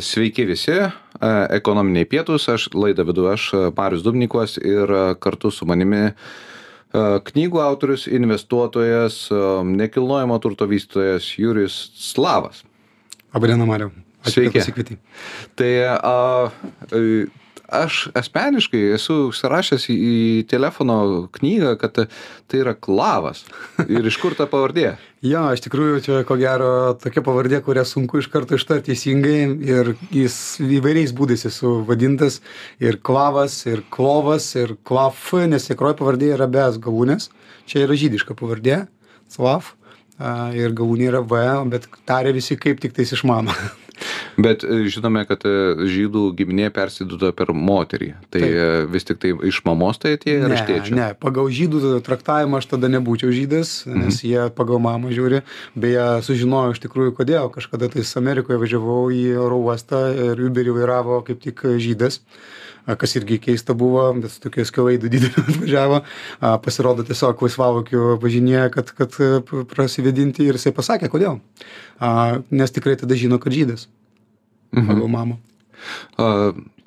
Sveiki 0.00 0.44
visi, 0.48 0.72
e, 0.72 0.90
ekonominiai 1.56 2.08
pietus, 2.08 2.48
aš 2.48 2.68
laidą 2.74 3.04
vedu 3.08 3.28
aš, 3.30 3.50
e, 3.54 3.62
Marius 3.76 4.04
Dubnikos 4.04 4.56
ir 4.58 4.90
e, 4.90 5.02
kartu 5.20 5.52
su 5.52 5.68
manimi 5.68 6.10
knygų 6.90 7.60
autorius, 7.62 8.08
investuotojas, 8.10 9.28
nekilnojamo 9.62 10.34
turto 10.42 10.66
vystytojas 10.66 11.28
Jurijus 11.38 11.76
Slavas. 11.94 12.64
Labadiena, 13.30 13.62
Mariu. 13.62 13.92
Sveiki. 14.26 14.96
Tai 15.54 15.68
a, 15.86 16.16
aš 17.70 18.08
asmeniškai 18.18 18.80
esu 18.96 19.16
užsirašęs 19.30 19.86
į, 19.92 20.14
telefono 20.50 21.28
knygą, 21.34 21.76
kad 21.80 21.96
tai 22.00 22.60
yra 22.60 22.74
klavas. 22.74 23.44
Ir 23.86 24.06
iš 24.06 24.18
kur 24.20 24.34
ta 24.38 24.48
pavardė? 24.50 24.96
jo, 25.32 25.42
iš 25.54 25.64
tikrųjų, 25.64 26.00
čia 26.04 26.20
ko 26.28 26.36
gero 26.40 26.70
tokia 27.00 27.22
pavardė, 27.26 27.60
kurią 27.64 27.84
sunku 27.88 28.20
iš 28.20 28.30
karto 28.32 28.58
ištarti 28.58 28.90
teisingai 28.90 29.38
ir 29.70 29.92
jis 30.14 30.36
įvairiais 30.64 31.14
būdais 31.16 31.46
esu 31.50 31.80
vadintas 31.88 32.40
ir 32.82 33.00
klavas, 33.02 33.62
ir 33.70 33.84
klovas, 33.92 34.52
ir 34.58 34.76
klav, 34.84 35.18
nes 35.50 35.68
tikroji 35.70 36.00
pavardė 36.00 36.34
yra 36.36 36.50
bez 36.50 36.80
galūnės. 36.82 37.30
Čia 37.70 37.84
yra 37.86 37.98
žydiška 37.98 38.34
pavardė, 38.38 38.84
slav. 39.30 39.74
Ir 40.52 40.74
galūnė 40.76 41.06
yra 41.08 41.20
V, 41.24 41.38
bet 41.72 41.86
tarė 42.08 42.34
visi 42.36 42.58
kaip 42.60 42.82
tik 42.82 42.92
tais 42.96 43.14
išmano. 43.16 43.54
Bet 44.40 44.64
e, 44.64 44.84
žinome, 44.88 45.24
kad 45.28 45.42
e, 45.44 45.52
žydų 45.90 46.22
giminė 46.38 46.70
persiduoda 46.74 47.32
per 47.36 47.52
moterį. 47.56 48.12
Tai 48.32 48.42
Taip. 48.42 48.46
E, 48.46 48.68
vis 48.92 49.06
tik 49.08 49.20
tai 49.22 49.32
iš 49.50 49.60
mamos 49.66 50.00
tai 50.00 50.14
atėjo 50.16 50.46
ar 50.46 50.54
iš 50.56 50.62
tėčio? 50.68 50.96
Ne, 50.96 51.08
pagal 51.20 51.50
žydų 51.54 51.98
traktavimą 52.06 52.60
aš 52.60 52.70
tada 52.72 52.90
nebūčiau 52.92 53.32
žydas, 53.34 53.82
nes 53.90 54.20
mhm. 54.20 54.30
jie 54.30 54.46
pagal 54.56 54.80
mamą 54.82 55.12
žiūri. 55.16 55.42
Beje, 55.74 56.06
sužinojau 56.26 56.76
iš 56.76 56.82
tikrųjų 56.86 57.16
kodėl. 57.18 57.50
Kažkada 57.52 57.90
tais 57.92 58.14
Amerikoje 58.20 58.60
važiavau 58.62 59.04
į 59.12 59.26
oro 59.42 59.60
uostą 59.66 60.06
ir 60.14 60.42
Uberį 60.48 60.78
vairavo 60.80 61.20
kaip 61.26 61.44
tik 61.44 61.66
žydas 61.82 62.22
kas 62.98 63.12
irgi 63.14 63.36
keista 63.38 63.74
buvo, 63.76 64.02
bet 64.18 64.32
su 64.32 64.40
tokiu 64.42 64.64
skelaidu 64.66 65.06
dideliu 65.12 65.44
atvažiavo, 65.52 66.00
pasirodo 66.64 67.04
tiesiog 67.06 67.44
laisvavokiu 67.44 68.16
važinėja, 68.18 68.64
kad, 68.74 68.90
kad 68.96 69.14
prasivedinti 69.70 70.48
ir 70.48 70.58
jisai 70.58 70.72
pasakė, 70.74 71.12
kodėl. 71.12 71.38
Nes 72.50 72.74
tikrai 72.74 72.96
tada 72.98 73.20
žino, 73.20 73.38
kad 73.38 73.54
žydas 73.54 73.86
mhm. 74.72 74.90
pagal 74.90 75.08
mamą. 75.08 75.38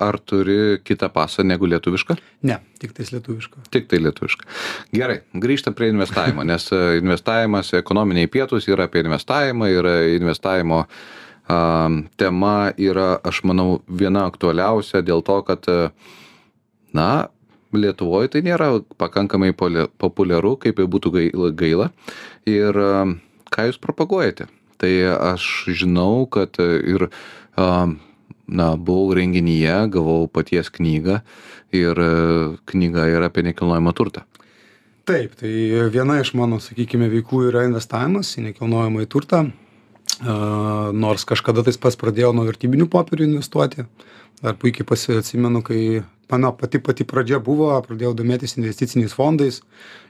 Ar 0.03 0.20
turi 0.22 0.78
kitą 0.86 1.08
pasą 1.09 1.42
negu 1.48 1.66
lietuvišką? 1.66 2.16
Ne, 2.45 2.59
tik 2.81 2.94
tais 2.94 3.09
lietuvišką. 3.14 3.64
Tik 3.73 3.88
tai 3.90 4.00
lietuvišką. 4.03 4.45
Gerai, 4.94 5.23
grįžtam 5.34 5.73
prie 5.78 5.90
investavimo, 5.90 6.45
nes 6.45 6.67
e, 6.75 6.81
investavimas 7.00 7.73
ekonominiai 7.80 8.30
pietus 8.30 8.67
yra 8.70 8.86
apie 8.86 9.02
investavimą, 9.02 9.70
yra 9.73 9.95
investavimo 10.14 10.84
tema 12.16 12.72
yra, 12.80 13.17
aš 13.25 13.42
manau, 13.44 13.81
viena 13.88 14.28
aktualiausia 14.30 15.02
dėl 15.03 15.25
to, 15.25 15.42
kad, 15.47 15.68
e, 15.68 15.90
na, 16.95 17.28
Lietuvoje 17.73 18.30
tai 18.30 18.44
nėra 18.45 18.68
pakankamai 19.02 19.50
populiaru, 19.58 20.52
kaip 20.62 20.78
jau 20.78 20.86
būtų 20.94 21.09
gaila. 21.58 21.88
Ir 22.45 22.78
ką 23.50 23.66
jūs 23.66 23.80
propaguojate? 23.81 24.45
Tai 24.78 24.92
aš 25.34 25.47
žinau, 25.81 26.28
kad 26.30 26.59
ir 26.62 27.08
na, 27.58 28.76
buvau 28.78 29.14
renginyje, 29.18 29.76
gavau 29.94 30.28
paties 30.28 30.70
knygą 30.73 31.20
ir 31.73 32.00
e, 32.00 32.14
knyga 32.70 33.08
yra 33.12 33.30
apie 33.32 33.46
nekilnojamą 33.50 33.94
turtą. 33.98 34.26
Taip, 35.04 35.36
tai 35.36 35.52
viena 35.92 36.22
iš 36.22 36.31
mano, 36.40 36.62
sakykime, 36.64 37.09
veiklų 37.12 37.50
yra 37.50 37.66
investavimas 37.68 38.31
į 38.40 38.48
nekilnojamą 38.50 39.04
į 39.04 39.09
turtą. 39.12 39.44
Nors 40.24 41.26
kažkada 41.28 41.64
tais 41.66 41.80
pas 41.81 41.98
pradėjau 42.00 42.30
nuo 42.36 42.46
vertybinių 42.48 42.86
popierių 42.92 43.26
investuoti. 43.28 43.84
Dar 44.44 44.56
puikiai 44.59 45.18
atsimenu, 45.18 45.59
kai 45.66 46.04
mano 46.31 46.54
pati 46.56 46.80
pati 46.80 47.04
pradžia 47.04 47.42
buvo, 47.44 47.74
pradėjau 47.84 48.14
domėtis 48.16 48.56
investiciniais 48.56 49.16
fondais 49.16 49.59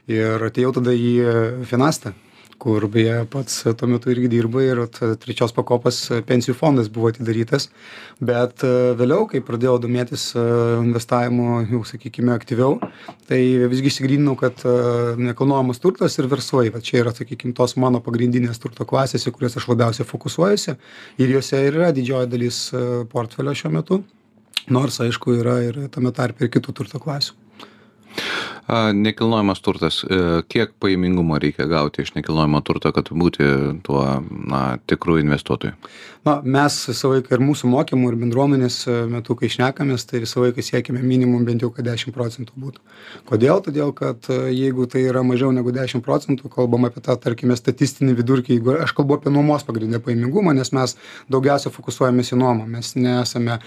ir 0.06 0.42
atėjau 0.46 0.76
tada 0.78 0.94
į 0.94 1.64
Finastą 1.66 2.14
kur 2.58 2.86
beje 2.88 3.24
pats 3.30 3.62
tuo 3.78 3.88
metu 3.90 4.10
irgi 4.12 4.28
dirbai 4.32 4.64
ir 4.68 4.80
trečios 5.20 5.54
pakopos 5.56 6.00
pensijų 6.28 6.54
fondas 6.58 6.90
buvo 6.92 7.10
atidarytas. 7.12 7.68
Bet 8.24 8.64
e, 8.66 8.72
vėliau, 8.98 9.26
kai 9.30 9.42
pradėjau 9.44 9.76
domėtis 9.82 10.30
e, 10.36 10.44
investavimu 10.80 11.64
jau, 11.72 11.82
sakykime, 11.88 12.32
aktyviau, 12.34 12.78
tai 13.28 13.40
visgi 13.70 13.90
išsigryninau, 13.90 14.36
kad 14.40 14.64
e, 14.64 14.74
nekilnojamas 15.30 15.82
turtas 15.82 16.18
ir 16.20 16.30
verslai, 16.30 16.70
va 16.74 16.82
čia 16.84 17.02
yra, 17.02 17.14
sakykime, 17.16 17.54
tos 17.58 17.76
mano 17.80 18.02
pagrindinės 18.04 18.62
turto 18.62 18.86
klasės, 18.88 19.26
į 19.28 19.34
kurias 19.36 19.58
aš 19.60 19.68
labiausiai 19.72 20.08
fokusuojuosi 20.08 20.76
ir 21.20 21.36
juose 21.36 21.62
ir 21.66 21.80
yra 21.80 21.94
didžioji 21.94 22.30
dalis 22.30 22.60
portfelio 23.12 23.56
šiuo 23.56 23.74
metu. 23.74 24.04
Nors, 24.72 24.96
aišku, 25.04 25.40
yra 25.42 25.58
ir 25.66 25.80
tame 25.92 26.14
tarpe 26.16 26.46
ir 26.46 26.54
kitų 26.54 26.72
turto 26.78 27.02
klasių 27.02 27.43
nekilnojamas 28.92 29.60
turtas. 29.60 30.04
E, 30.04 30.42
kiek 30.48 30.72
pajamingumo 30.80 31.38
reikia 31.38 31.66
gauti 31.66 32.02
iš 32.02 32.14
nekilnojamo 32.14 32.60
turto 32.64 32.92
kad 32.92 33.10
būti 33.10 33.44
tuo 33.84 34.22
na 34.30 34.78
tikru 34.86 35.18
investuotoju? 35.20 35.72
Na 36.24 36.38
mes 36.40 36.78
visą 36.88 37.10
laiką 37.12 37.36
ir 37.36 37.42
mūsų 37.44 37.68
mokymų 37.68 38.08
ir 38.08 38.16
bendruomenės 38.22 38.78
e, 38.88 38.94
metu 39.12 39.36
kai 39.36 39.50
šnekamės 39.52 40.06
tai 40.08 40.22
visą 40.22 40.40
laiką 40.40 40.64
siekiame 40.64 41.02
minimum 41.04 41.44
bent 41.44 41.60
jau 41.60 41.68
kad 41.74 41.84
dešim 41.84 42.14
procentų 42.16 42.56
būtų. 42.56 42.80
Kodėl? 43.28 43.60
Todėl 43.66 43.92
kad 43.96 44.24
e, 44.32 44.38
jeigu 44.56 44.88
tai 44.88 45.04
yra 45.10 45.20
mažiau 45.26 45.52
negu 45.52 45.74
dešim 45.74 46.00
procentų 46.04 46.48
kalbam 46.54 46.88
apie 46.88 47.04
tą 47.04 47.18
tarkime 47.20 47.58
statistinį 47.60 48.16
vidurkį 48.22 48.56
jeigu 48.56 48.78
aš 48.80 48.96
kalbu 48.96 49.18
apie 49.18 49.34
nuomos 49.34 49.68
pagrinde 49.68 50.00
pajamingumą 50.00 50.56
nes 50.56 50.72
mes 50.72 50.96
daugiausia 51.28 51.72
fokusuojamės 51.74 52.32
į 52.32 52.40
nuomą. 52.40 52.64
Mes 52.78 52.94
nesame 52.96 53.60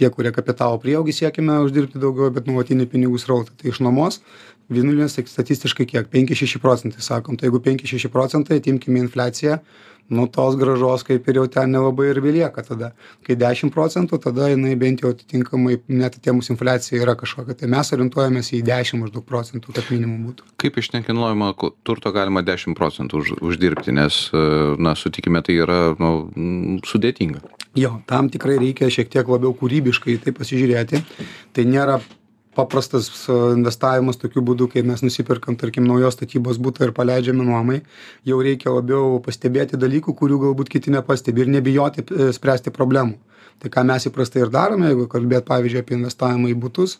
tie 0.00 0.08
kurie 0.08 0.32
kapitalo 0.32 0.80
prieaugį 0.80 1.18
siekiame 1.20 1.60
uždirbti 1.66 2.00
daugiau 2.00 2.32
bet 2.32 2.48
nuolatinį 2.48 2.88
pinigų 2.88 3.20
srautą. 3.20 3.52
Tai 3.60 3.74
iš 3.74 3.84
nuomos 3.84 4.22
vienuolis 4.70 5.18
tai 5.18 5.26
statistiškai 5.28 5.86
kiek? 5.92 6.10
Penki 6.10 6.38
šeši 6.38 6.62
procentai 6.62 7.04
sakom. 7.04 7.36
Tai 7.36 7.48
jeigu 7.48 7.62
penki 7.64 7.90
šeši 7.90 8.10
procentai 8.12 8.60
atimkime 8.62 9.02
infliaciją 9.04 9.60
nu 10.10 10.26
tos 10.26 10.56
grąžos 10.58 11.04
kaip 11.06 11.28
ir 11.28 11.38
jau 11.38 11.46
ten 11.46 11.70
nelabai 11.70 12.08
ir 12.10 12.18
belieka 12.20 12.62
tada. 12.66 12.90
Kai 13.26 13.36
dešim 13.38 13.70
procentų 13.70 14.18
tada 14.18 14.48
jinai 14.50 14.74
bent 14.78 15.04
jau 15.04 15.12
atitinkamai 15.14 15.78
net 15.86 16.18
atėmus 16.18 16.50
infliaciją 16.50 17.04
yra 17.04 17.14
kažkokia. 17.14 17.54
Tai 17.60 17.70
mes 17.70 17.92
orientuojamės 17.94 18.50
į 18.58 18.62
dešim 18.66 19.04
maždaug 19.04 19.24
procentų 19.28 19.76
kad 19.76 19.86
minimum 19.94 20.26
būtų. 20.26 20.50
Kaip 20.60 20.82
iš 20.82 20.90
nekilnojamo 20.96 21.52
turto 21.86 22.10
galima 22.16 22.42
dešim 22.42 22.74
procentų 22.78 23.22
už 23.22 23.32
uždirbti 23.38 23.94
nes 23.94 24.18
na 24.82 24.96
sutikime 24.98 25.44
tai 25.46 25.60
yra 25.62 25.80
nu 26.02 26.80
sudėtinga. 26.90 27.46
Jo 27.78 28.00
tam 28.10 28.32
tikrai 28.34 28.58
reikia 28.58 28.90
šiek 28.90 29.12
tiek 29.12 29.28
labiau 29.30 29.54
kūrybiškai 29.54 30.18
tai 30.24 30.34
pasižiūrėti. 30.34 31.04
Tai 31.54 31.70
nėra 31.70 32.00
paprastas 32.60 33.10
investavimas 33.28 34.20
tokiu 34.20 34.44
būdu 34.44 34.68
kai 34.72 34.84
mes 34.86 35.02
nusiperkam 35.04 35.58
tarkim 35.60 35.88
naujos 35.88 36.18
statybos 36.18 36.60
butą 36.62 36.88
ir 36.88 36.94
paleidžiame 36.96 37.44
nuomai 37.46 37.80
jau 38.28 38.40
reikia 38.44 38.72
labiau 38.76 39.18
pastebėti 39.24 39.80
dalykų 39.80 40.16
kurių 40.20 40.40
galbūt 40.46 40.72
kiti 40.72 40.94
nepastebi 40.94 41.46
ir 41.46 41.52
nebijoti 41.58 42.06
e, 42.06 42.32
spręsti 42.36 42.72
problemų. 42.76 43.18
Tai 43.60 43.68
ką 43.72 43.84
mes 43.88 44.06
įprastai 44.08 44.44
ir 44.44 44.52
darome 44.52 44.88
jeigu 44.88 45.06
kalbėt 45.12 45.48
pavyzdžiui 45.48 45.82
apie 45.84 45.96
investavimą 45.98 46.52
į 46.52 46.58
butus 46.62 46.98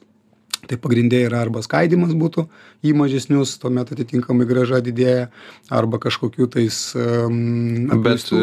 tai 0.69 0.77
pagrinde 0.77 1.21
yra 1.25 1.41
arba 1.45 1.63
skaidymas 1.65 2.13
butų 2.19 2.45
į 2.85 2.93
mažesnius 2.99 3.57
tuomet 3.63 3.93
atitinkamai 3.95 4.47
grąža 4.49 4.83
didėja 4.85 5.29
arba 5.73 6.01
kažkokių 6.03 6.49
tais 6.57 6.81
um, 6.99 7.89
bet 8.05 8.29
e, 8.37 8.43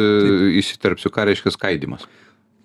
įsiterpsiu 0.61 1.13
ką 1.13 1.27
reiškia 1.29 1.53
skaidymas 1.53 2.07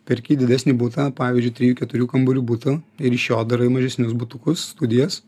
perki 0.09 0.37
didesnį 0.41 0.75
butą 0.79 1.09
pavyzdžiui 1.17 1.57
trijų 1.59 1.79
keturių 1.83 2.09
kambarių 2.11 2.45
butą 2.53 2.77
ir 2.99 3.15
iš 3.15 3.31
jo 3.31 3.41
darai 3.49 3.71
mažesnius 3.73 4.15
butukus 4.19 4.73
studijas 4.75 5.23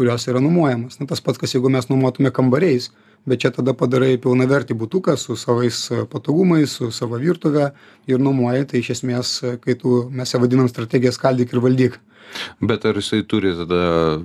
kurios 0.00 0.24
yra 0.30 0.40
nuomojamos. 0.40 1.00
Na 1.00 1.06
tas 1.06 1.20
pats 1.20 1.38
kas 1.38 1.52
jeigu 1.54 1.68
mes 1.68 1.90
nuomotume 1.90 2.30
kambariais 2.32 2.90
bet 3.28 3.42
čia 3.42 3.50
tada 3.52 3.74
padarai 3.76 4.14
pilnavertį 4.22 4.76
butuką 4.80 5.16
su 5.20 5.36
savais 5.36 5.80
patogumais 6.12 6.78
su 6.78 6.90
sava 6.94 7.18
virtuve 7.20 7.66
ir 8.08 8.22
nuomoji 8.22 8.68
tai 8.70 8.80
iš 8.80 8.94
esmės 8.96 9.34
kai 9.64 9.76
tu 9.82 10.06
mes 10.08 10.32
ją 10.32 10.40
vadinam 10.40 10.70
strategija 10.72 11.12
skaldyk 11.12 11.52
ir 11.52 11.60
valdyk. 11.66 12.00
Bet 12.64 12.86
ar 12.86 12.96
jisai 12.96 13.24
turi 13.28 13.52
tada 13.58 13.82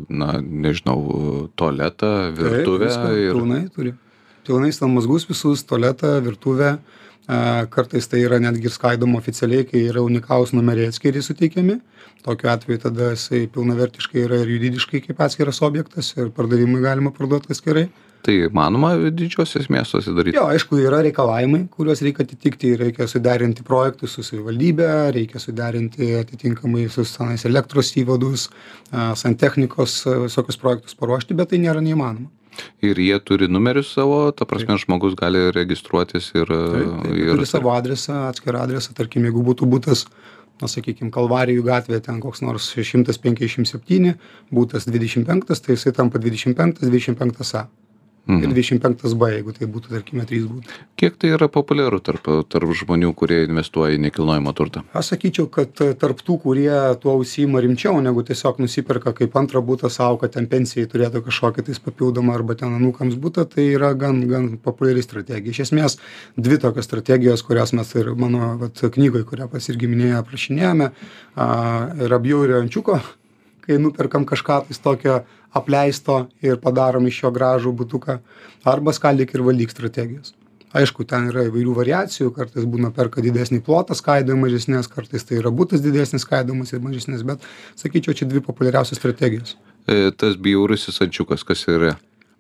na 0.08 0.38
nežinau 0.40 1.50
tualetą 1.60 2.14
virtuvę 2.40 2.92
ir 3.20 3.34
pilnai 3.34 3.62
turi 3.76 3.96
pilnai 4.46 4.72
ten 4.76 4.94
mazgus 4.94 5.28
visus 5.30 5.66
tualetą 5.68 6.18
virtuvę 6.26 6.78
Kartais 7.26 8.06
tai 8.06 8.22
yra 8.22 8.38
netgi 8.38 8.70
skaidoma 8.70 9.18
oficialiai, 9.18 9.66
kai 9.66 9.88
yra 9.90 10.04
unikalūs 10.06 10.52
numeriai 10.54 10.92
atskiri 10.92 11.24
suteikiami. 11.26 11.80
Tokiu 12.26 12.52
atveju 12.52 12.84
tada 12.84 13.12
jisai 13.16 13.46
pilnavertiškai 13.54 14.26
yra 14.28 14.44
ir 14.44 14.52
juridiškai 14.54 15.02
kaip 15.08 15.24
atskiras 15.26 15.62
objektas 15.66 16.12
ir 16.18 16.30
pardavimui 16.36 16.84
galima 16.86 17.14
parduoti 17.14 17.50
atskirai. 17.54 17.88
Tai 18.26 18.36
manoma 18.58 18.94
didžiosios 19.14 19.68
miestuose 19.74 20.14
daryti? 20.18 20.38
Jo, 20.38 20.48
aišku, 20.54 20.78
yra 20.82 21.02
reikalavimai, 21.06 21.66
kuriuos 21.74 22.02
reikia 22.06 22.26
atitikti, 22.26 22.74
reikia 22.78 23.06
suderinti 23.10 23.66
projektus 23.66 24.18
su 24.18 24.26
savivaldybė, 24.26 24.88
reikia 25.18 25.42
suderinti 25.42 26.14
atitinkamai 26.22 26.88
su 26.94 27.06
senais 27.10 27.46
elektros 27.50 27.94
įvadus, 28.02 28.48
santechnikos 29.22 30.00
visokius 30.26 30.62
projektus 30.62 30.98
paruošti, 30.98 31.38
bet 31.38 31.54
tai 31.54 31.62
nėra 31.62 31.86
neįmanoma 31.86 32.30
Ir 32.86 33.00
jie 33.02 33.18
turi 33.26 33.50
numerius 33.52 33.92
savo, 33.96 34.30
ta 34.32 34.48
prasme, 34.50 34.76
taip. 34.76 34.86
žmogus 34.86 35.18
gali 35.20 35.48
registruotis 35.56 36.32
ir... 36.36 36.48
Taip, 36.48 36.96
taip, 37.04 37.12
ir 37.20 37.34
turi 37.36 37.50
savo 37.50 37.74
adresą, 37.76 38.26
atskirą 38.30 38.64
adresą, 38.66 38.96
tarkim, 38.98 39.28
jeigu 39.28 39.44
būtų 39.46 39.70
būtas 39.70 40.06
na, 40.62 40.70
sakykime, 40.72 41.12
Kalvarijų 41.14 41.66
gatvė, 41.68 42.00
ten 42.04 42.22
koks 42.24 42.44
nors 42.46 42.70
157, 42.78 44.14
būtas 44.56 44.88
25, 44.88 45.50
tai 45.52 45.76
jisai 45.76 45.96
tampa 45.96 46.22
25, 46.22 46.86
25A. 46.86 47.66
Mhm. 48.26 48.42
Ir 48.42 48.54
25B, 48.58 49.28
jeigu 49.36 49.54
tai 49.54 49.68
būtų, 49.70 49.92
tarkime, 49.94 50.24
3 50.26 50.48
būtų. 50.50 50.78
Kiek 50.98 51.18
tai 51.22 51.30
yra 51.36 51.46
populiaru 51.52 52.00
tarp, 52.02 52.26
tarp 52.50 52.72
žmonių, 52.74 53.12
kurie 53.14 53.44
investuoja 53.46 53.94
į 53.94 54.00
nekilnojimo 54.08 54.54
turtą? 54.58 54.82
Aš 54.98 55.12
sakyčiau, 55.12 55.46
kad 55.54 55.78
e, 55.86 55.92
tarp 55.94 56.24
tų, 56.26 56.40
kurie 56.42 56.74
tuo 57.04 57.14
užsima 57.22 57.62
rimčiau, 57.62 58.00
negu 58.02 58.24
tiesiog 58.26 58.58
nusiperka 58.64 59.14
kaip 59.14 59.38
antrą 59.38 59.62
būtą 59.66 59.92
savo, 59.94 60.18
kad 60.24 60.34
ten 60.34 60.50
pensijai 60.50 60.90
turėtų 60.90 61.22
kažkokį 61.28 61.68
tais 61.68 61.82
papildomą 61.86 62.34
arba 62.34 62.56
ten 62.58 62.74
anūkams 62.74 63.20
būtą, 63.22 63.46
tai 63.52 63.68
yra 63.76 63.92
gan, 63.94 64.24
gan 64.32 64.48
populiari 64.58 65.06
strategija. 65.06 65.54
Iš 65.54 65.68
esmės, 65.68 66.00
dvi 66.34 66.58
tokios 66.64 66.90
strategijos, 66.90 67.46
kurias 67.46 67.76
mes 67.78 67.94
ir 67.94 68.10
mano 68.18 68.56
vat, 68.64 68.82
knygoje, 68.98 69.28
kurią 69.30 69.52
pas 69.54 69.70
irgi 69.70 69.92
minėjo, 69.92 70.24
aprašinėjome, 70.24 70.90
yra 72.08 72.22
bjaurio 72.26 72.58
ančiuko 72.64 72.98
kai 73.66 73.78
nuperkam 73.82 74.26
kažką 74.30 74.62
tais 74.68 74.82
tokio 74.82 75.20
apleisto 75.56 76.26
ir 76.42 76.58
padarom 76.64 77.08
iš 77.08 77.24
jo 77.24 77.32
gražų 77.36 77.76
butuką. 77.84 78.20
Arba 78.66 78.94
skaldyk 78.96 79.36
ir 79.36 79.46
valdyk 79.46 79.74
strategijos 79.74 80.34
aišku 80.76 81.06
ten 81.08 81.30
yra 81.32 81.46
įvairių 81.48 81.76
variacijų 81.78 82.34
kartais 82.36 82.66
būna 82.68 82.92
perka 82.96 83.24
didesnį 83.24 83.62
plotą 83.66 83.96
skaido 83.98 84.36
į 84.36 84.42
mažesnes 84.42 84.90
kartais 84.92 85.24
tai 85.28 85.40
yra 85.40 85.52
butas 85.54 85.84
didesnis 85.84 86.26
skaidomas 86.28 86.74
į 86.76 86.82
mažesnes 86.84 87.24
bet 87.28 87.46
sakyčiau 87.80 88.18
čia 88.18 88.28
dvi 88.28 88.44
populiariausios 88.44 89.00
strategijos. 89.00 89.56
E, 89.88 90.12
Tas 90.12 90.36
bjaurusis 90.36 91.00
ančiukas, 91.06 91.48
kas 91.48 91.64
yra? 91.72 91.96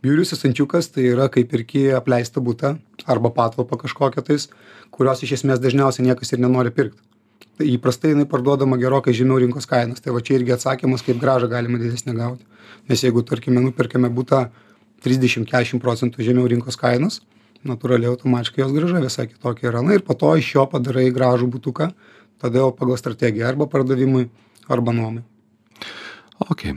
bjauriusis 0.06 0.45
ančiukas 0.45 0.92
tai 0.94 1.07
yra 1.13 1.30
kai 1.33 1.45
perki 1.50 1.88
apleistą 1.98 2.44
butą 2.44 2.75
arba 3.10 3.31
patalpą 3.33 3.80
kažkokią 3.86 4.24
tais 4.27 4.50
kurios 4.94 5.24
iš 5.25 5.39
esmės 5.39 5.62
dažniausiai 5.63 6.06
niekas 6.06 6.36
ir 6.36 6.44
nenori 6.44 6.74
pirkt 6.75 7.00
tai 7.58 7.70
įprastai 7.72 8.14
jinai 8.14 8.28
parduodama 8.30 8.78
gerokai 8.82 9.14
žemiau 9.16 9.40
rinkos 9.44 9.68
kainos. 9.70 10.02
Tai 10.04 10.16
va 10.16 10.24
čia 10.26 10.40
irgi 10.40 10.56
atsakymas 10.56 11.06
kaip 11.06 11.22
grąžą 11.22 11.50
galima 11.52 11.80
didesnę 11.82 12.16
gauti. 12.18 12.44
Nes 12.90 13.04
jeigu 13.04 13.24
tarkime 13.24 13.64
nuperkame 13.64 14.12
butą 14.12 14.48
trisdešim 15.06 15.46
keturiasdešim 15.46 15.82
procentų 15.84 16.26
žemiau 16.26 16.50
rinkos 16.52 16.78
kainos 16.80 17.22
natūraliai 17.66 18.12
automatiškai 18.14 18.62
jos 18.64 18.74
grąža 18.76 19.02
visai 19.04 19.28
kitokia 19.30 19.72
yra. 19.72 19.82
Na 19.82 19.98
ir 19.98 20.04
po 20.06 20.14
to 20.14 20.36
iš 20.38 20.52
jo 20.56 20.66
padarai 20.70 21.08
gražų 21.14 21.50
butuką 21.56 21.90
tada 22.42 22.62
jau 22.62 22.72
pagal 22.76 23.00
strategiją 23.02 23.48
arba 23.50 23.68
pardavimui 23.72 24.30
arba 24.70 24.94
nuomai. 24.94 25.24
Ok. 26.50 26.68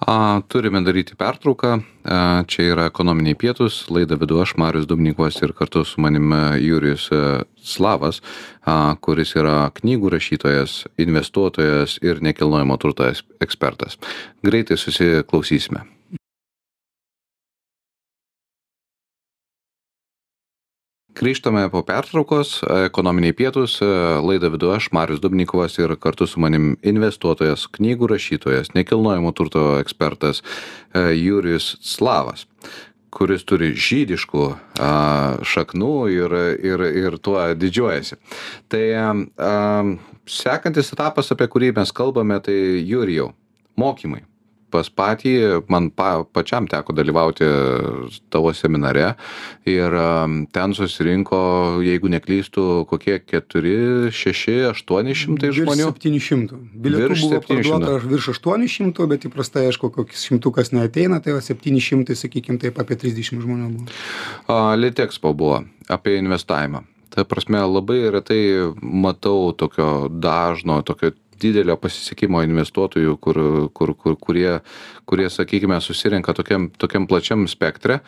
A, 0.00 0.40
turime 0.48 0.80
daryti 0.80 1.14
pertrauką. 1.16 1.80
A, 2.04 2.42
čia 2.48 2.70
yra 2.72 2.86
ekonominiai 2.88 3.36
pietus. 3.36 3.82
Laidą 3.92 4.16
vedu 4.20 4.40
aš, 4.40 4.56
Marius 4.56 4.88
Dubnikovas 4.88 5.36
ir 5.44 5.52
kartu 5.56 5.84
su 5.84 6.00
manim 6.00 6.32
e, 6.32 6.40
Jurijus 6.64 7.10
e, 7.12 7.20
Slavas, 7.60 8.22
a, 8.64 8.96
kuris 9.04 9.36
yra 9.36 9.68
knygų 9.76 10.14
rašytojas, 10.16 10.82
investuotojas 11.04 11.98
ir 12.00 12.24
nekilnojamo 12.24 12.80
turto 12.80 13.08
ekspertas. 13.44 14.00
Greitai 14.46 14.80
susiklausysime. 14.80 15.84
Grįžtame 21.20 21.66
po 21.68 21.82
pertraukos, 21.84 22.62
ekonominiai 22.64 23.34
pietus, 23.36 23.74
e, 23.84 23.86
laidą 24.24 24.48
vedu 24.54 24.70
aš, 24.72 24.86
Marius 24.96 25.20
Dubnikovas 25.20 25.74
ir 25.76 25.92
kartu 26.00 26.24
su 26.24 26.40
manim 26.40 26.78
investuotojas, 26.80 27.66
knygų 27.76 28.08
rašytojas, 28.14 28.70
nekilnojamo 28.72 29.32
turto 29.36 29.64
ekspertas 29.82 30.40
e, 30.40 31.12
Jurijus 31.18 31.74
Slavas 31.84 32.46
kuris 33.12 33.44
turi 33.44 33.72
žydiškų 33.74 34.46
a, 34.80 34.90
šaknų 35.44 35.92
ir, 36.14 36.36
ir, 36.62 36.86
ir 37.02 37.18
tuo 37.18 37.42
didžiuojasi. 37.58 38.16
Tai 38.70 38.82
a, 38.96 39.52
sekantis 40.30 40.94
etapas, 40.94 41.34
apie 41.34 41.50
kurį 41.52 41.74
mes 41.82 41.92
kalbame, 41.92 42.38
tai 42.46 42.56
Jurijau, 42.86 43.32
mokymai 43.76 44.22
pas 44.70 44.88
patį, 44.90 45.34
man 45.70 45.90
pa, 45.94 46.22
pačiam 46.24 46.68
teko 46.70 46.94
dalyvauti 46.96 47.46
tavo 48.32 48.52
seminare 48.56 49.14
ir 49.68 49.96
ten 50.54 50.74
susirinko, 50.76 51.40
jeigu 51.84 52.10
neklystų, 52.12 52.66
kokie 52.90 53.18
4, 53.20 54.10
6, 54.14 54.70
800 54.72 55.52
žmonių. 55.60 55.90
Virš 55.90 56.04
700. 56.06 56.60
Bilietų 56.74 57.10
Virš 57.12 57.24
buvo 57.26 57.40
700. 57.40 57.48
parduota 57.50 58.12
virš 58.14 58.30
800, 58.36 59.08
bet 59.10 59.26
įprastai, 59.28 59.66
aišku, 59.70 59.90
koks 59.94 60.28
šimtukas 60.30 60.72
neateina, 60.76 61.20
tai 61.24 61.36
va 61.36 61.42
700, 61.44 62.16
sakykime, 62.18 62.60
taip 62.62 62.78
apie 62.82 62.98
30 63.00 63.42
žmonių 63.42 63.72
buvo. 63.74 64.00
Litexpo 64.80 65.34
buvo 65.36 65.62
apie 65.90 66.18
investavimą. 66.20 66.84
Ta 67.10 67.24
prasme, 67.26 67.58
labai 67.66 68.04
retai 68.14 68.40
matau 68.78 69.50
tokio 69.58 70.06
dažno, 70.10 70.78
tokio 70.86 71.10
didelio 71.40 71.76
pasisekimo 71.80 72.42
investuotojų, 72.46 73.16
kur, 73.22 73.42
kur, 73.76 73.94
kur, 73.96 74.16
kurie, 74.20 74.58
kurie, 75.08 75.28
sakykime, 75.32 75.80
susirenka 75.84 76.34
tokiam, 76.36 76.70
tokiam 76.80 77.08
plačiam 77.10 77.46
spektre. 77.50 78.00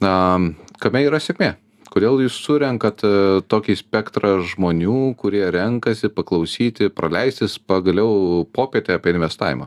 Kame 0.00 1.04
yra 1.04 1.20
sėkmė? 1.20 1.54
Kodėl 1.90 2.20
jūs 2.22 2.36
surenkat 2.44 3.02
e, 3.02 3.10
tokį 3.50 3.74
spektrą 3.80 4.36
žmonių, 4.46 5.16
kurie 5.18 5.42
renkasi 5.50 6.06
paklausyti, 6.14 6.86
praleistis 6.94 7.56
pagaliau 7.58 8.44
popietę 8.54 8.94
apie 8.94 9.16
investavimą? 9.16 9.66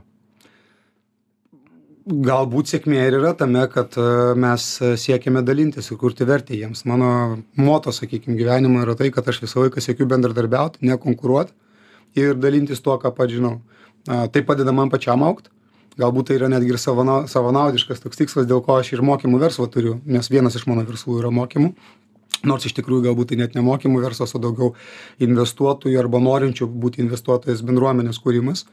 Galbūt 2.04 2.72
sėkmė 2.72 3.02
ir 3.10 3.18
yra 3.20 3.34
tame, 3.40 3.66
kad 3.72 3.98
e, 4.00 4.06
mes 4.40 4.70
siekiame 5.04 5.44
dalintis 5.44 5.92
ir 5.92 6.00
kurti 6.00 6.28
vertę 6.28 6.56
jiems. 6.56 6.86
Mano 6.88 7.12
moto, 7.60 7.92
sakykime, 7.96 8.40
gyvenimo 8.40 8.86
yra 8.86 8.96
tai, 9.00 9.12
kad 9.12 9.28
aš 9.28 9.44
visą 9.44 9.66
laiką 9.66 9.84
siekiu 9.84 10.08
bendradarbiauti, 10.08 10.86
nekonkuruoti 10.88 11.52
ir 12.16 12.36
dalintis 12.36 12.82
tuo, 12.82 12.98
ką 12.98 13.14
pats 13.16 13.34
žinau. 13.34 13.60
Tai 14.06 14.42
padeda 14.44 14.72
man 14.76 14.90
pačiam 14.90 15.24
aukti. 15.24 15.50
Galbūt 15.98 16.28
tai 16.28 16.38
yra 16.40 16.48
netgi 16.50 16.74
ir 16.74 16.80
savana- 16.82 17.28
savanaudiškas 17.30 18.02
toks 18.02 18.18
tikslas, 18.18 18.48
dėl 18.50 18.64
ko 18.66 18.80
aš 18.80 18.94
ir 18.94 19.04
mokymų 19.06 19.40
verslą 19.40 19.68
turiu, 19.70 20.00
nes 20.06 20.30
vienas 20.30 20.56
iš 20.58 20.66
mano 20.66 20.82
verslų 20.84 21.20
yra 21.22 21.30
mokymų. 21.30 21.74
Nors 22.44 22.66
iš 22.68 22.74
tikrųjų 22.76 23.06
galbūt 23.06 23.30
tai 23.32 23.38
net 23.40 23.54
ne 23.56 23.62
mokymų 23.64 24.02
verslas, 24.04 24.34
o 24.36 24.40
daugiau 24.44 24.74
investuotojų 25.24 26.00
arba 26.02 26.20
norinčių 26.20 26.68
būti 26.68 27.00
investuotojais 27.04 27.64
bendruomenės 27.64 28.20
kūrimas. 28.20 28.66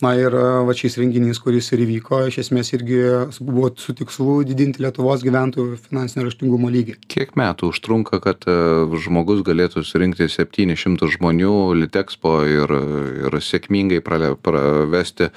Na 0.00 0.14
ir 0.16 0.32
e, 0.32 0.44
va 0.64 0.76
šis 0.76 0.96
renginys, 1.00 1.40
kuris 1.44 1.68
ir 1.76 1.84
įvyko, 1.84 2.22
iš 2.30 2.40
esmės 2.46 2.72
irgi 2.72 3.02
buvo 3.44 3.68
su 3.76 3.92
tikslu 3.98 4.40
didinti 4.48 4.80
Lietuvos 4.84 5.24
gyventojų 5.26 5.76
finansinio 5.90 6.24
raštingumo 6.30 6.72
lygį. 6.72 6.96
Kiek 7.12 7.36
metų 7.36 7.72
užtrunka, 7.74 8.22
kad 8.24 8.48
e, 8.48 8.58
žmogus 9.04 9.44
galėtų 9.44 9.84
surinkti 9.84 10.30
700 10.32 11.12
žmonių 11.18 11.56
Litexpo 11.84 12.38
ir, 12.48 12.78
ir 13.28 13.40
sėkmingai 13.44 14.00
pravesti, 14.00 15.34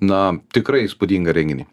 na, 0.00 0.30
tikrai 0.56 0.86
įspūdingą 0.88 1.36
renginį? 1.36 1.68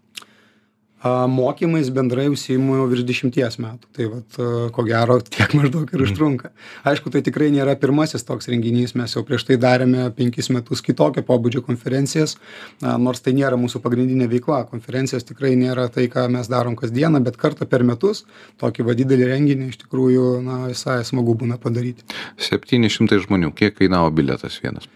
A, 1.04 1.28
Mokymais 1.28 1.90
bendrai 1.94 2.28
užsiimu 2.32 2.78
jau 2.80 2.86
virš 2.90 3.04
dešimties 3.06 3.58
metų. 3.62 3.90
Tai 3.96 4.08
vat, 4.14 4.38
ko 4.76 4.86
gero 4.88 5.18
tiek 5.36 5.54
maždaug 5.58 5.92
ir 5.94 6.04
užtrunka. 6.06 6.52
Aišku, 6.88 7.12
tai 7.14 7.22
tikrai 7.26 7.52
nėra 7.54 7.76
pirmasis 7.80 8.26
toks 8.26 8.50
renginys, 8.52 8.96
mes 8.98 9.14
jau 9.16 9.26
prieš 9.28 9.46
tai 9.50 9.60
darėme 9.62 10.08
penkis 10.18 10.50
metus 10.54 10.82
kitokio 10.86 11.26
pobūdžio 11.28 11.62
konferencijas, 11.68 12.38
a, 12.82 12.96
nors 13.02 13.24
tai 13.26 13.36
nėra 13.38 13.60
mūsų 13.60 13.84
pagrindinė 13.84 14.30
veikla. 14.32 14.64
Konferencijos 14.72 15.28
tikrai 15.28 15.54
nėra 15.60 15.88
tai, 15.94 16.08
ką 16.12 16.28
mes 16.34 16.50
darom 16.52 16.80
kasdieną, 16.80 17.22
bet 17.26 17.40
kartą 17.42 17.70
per 17.70 17.86
metus 17.88 18.26
tokį 18.64 18.90
va 18.90 18.98
didelį 18.98 19.32
renginį 19.34 19.72
iš 19.74 19.82
tikrųjų 19.86 20.28
na, 20.46 20.64
visai 20.72 21.02
smagu 21.08 21.38
būna 21.38 21.60
padaryti. 21.62 22.08
700 22.42 23.24
žmonių, 23.28 23.54
kiek 23.58 23.78
kainavo 23.78 24.14
biletas 24.16 24.62
vienas? 24.64 24.88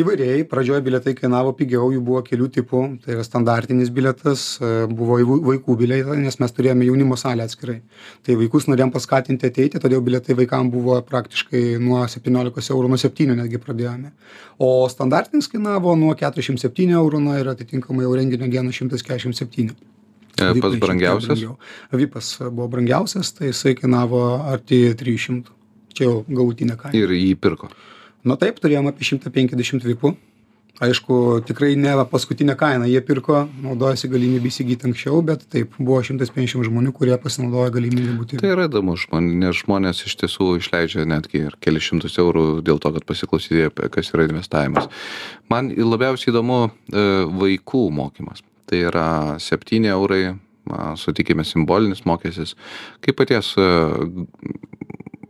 Įvairiai, 0.00 0.46
pradžioje 0.48 0.80
biletai 0.86 1.12
kainavo 1.12 1.50
pigiau, 1.52 1.90
jų 1.92 2.00
buvo 2.00 2.22
kelių 2.24 2.46
tipų, 2.54 2.78
tai 3.04 3.12
yra 3.12 3.24
standartinis 3.26 3.90
biletas, 3.92 4.56
e, 4.56 4.86
buvo 4.88 5.18
įvų- 5.20 5.42
vaikų 5.44 5.76
biletai, 5.76 6.16
nes 6.16 6.38
mes 6.40 6.50
turėjome 6.56 6.86
jaunimo 6.86 7.18
salę 7.20 7.44
atskirai. 7.44 7.82
Tai 8.24 8.36
vaikus 8.40 8.68
norėjom 8.72 8.90
paskatinti 8.90 9.50
ateiti, 9.50 9.78
todėl 9.78 10.00
biletai 10.00 10.32
vaikams 10.34 10.72
buvo 10.72 10.96
praktiškai 11.02 11.78
nuo 11.78 12.06
17 12.08 12.70
eurų, 12.72 12.88
nuo 12.88 12.96
7 12.96 13.36
netgi 13.36 13.58
pradėjome. 13.60 14.12
O 14.58 14.88
standartinis 14.88 15.46
kainavo 15.52 15.94
nuo 15.94 16.14
47 16.14 16.88
eurų, 16.96 17.22
na 17.22 17.38
ir 17.40 17.52
atitinkamai 17.52 18.04
jau 18.06 18.16
renginio 18.16 18.48
dieną 18.48 18.72
147. 18.72 19.76
E, 20.38 20.52
Vipai 20.54 20.60
Pats 20.62 20.72
šiek 20.72 20.80
tiek 20.80 20.88
brangiausias? 20.88 21.38
brangiau. 21.38 21.58
Vipas 21.92 22.38
buvo 22.40 22.68
brangiausias, 22.70 23.32
tai 23.36 23.48
jisai 23.52 23.74
kainavo 23.76 24.40
arti 24.40 24.94
300. 24.94 25.52
Čia 25.92 26.04
jau 26.04 26.24
galutinė 26.24 26.78
kaina. 26.78 26.94
Ir 26.96 27.08
jį 27.08 27.36
pirko. 27.36 27.68
Na 28.24 28.36
taip, 28.38 28.60
turėjom 28.62 28.86
apie 28.90 29.06
150 29.08 29.86
vipų. 29.92 30.14
Aišku, 30.82 31.42
tikrai 31.46 31.76
ne 31.76 31.92
paskutinę 32.10 32.56
kainą 32.58 32.86
jie 32.90 33.00
pirko, 33.06 33.44
naudojasi 33.62 34.08
galimybę 34.10 34.48
įsigyti 34.48 34.88
anksčiau, 34.88 35.20
bet 35.22 35.44
taip, 35.52 35.74
buvo 35.78 36.00
150 36.02 36.64
žmonių, 36.66 36.94
kurie 36.96 37.14
pasinaudojo 37.22 37.74
galimybę 37.76 38.14
būti. 38.18 38.40
Tai 38.40 38.54
yra 38.54 38.64
įdomu, 38.70 38.96
žmon- 38.98 39.28
nes 39.42 39.60
žmonės 39.60 40.00
iš 40.08 40.16
tiesų 40.22 40.56
išleidžia 40.58 41.04
netgi 41.06 41.44
ir 41.46 41.58
kelius 41.62 41.86
šimtus 41.90 42.18
eurų 42.18 42.46
dėl 42.66 42.80
to, 42.82 42.90
kad 42.96 43.06
pasiklausyti, 43.06 43.68
kas 43.94 44.10
yra 44.14 44.26
investavimas. 44.26 44.88
Man 45.52 45.70
labiausiai 45.76 46.32
įdomu 46.32 46.62
e, 46.64 47.04
vaikų 47.30 47.84
mokymas. 47.92 48.42
Tai 48.66 48.82
yra 48.88 49.08
7 49.38 49.86
eurai, 49.92 50.34
sutikime, 50.96 51.44
simbolinis 51.44 52.04
mokestis. 52.08 52.56
Kaip 53.04 53.20
paties 53.20 53.54
e, 53.60 53.70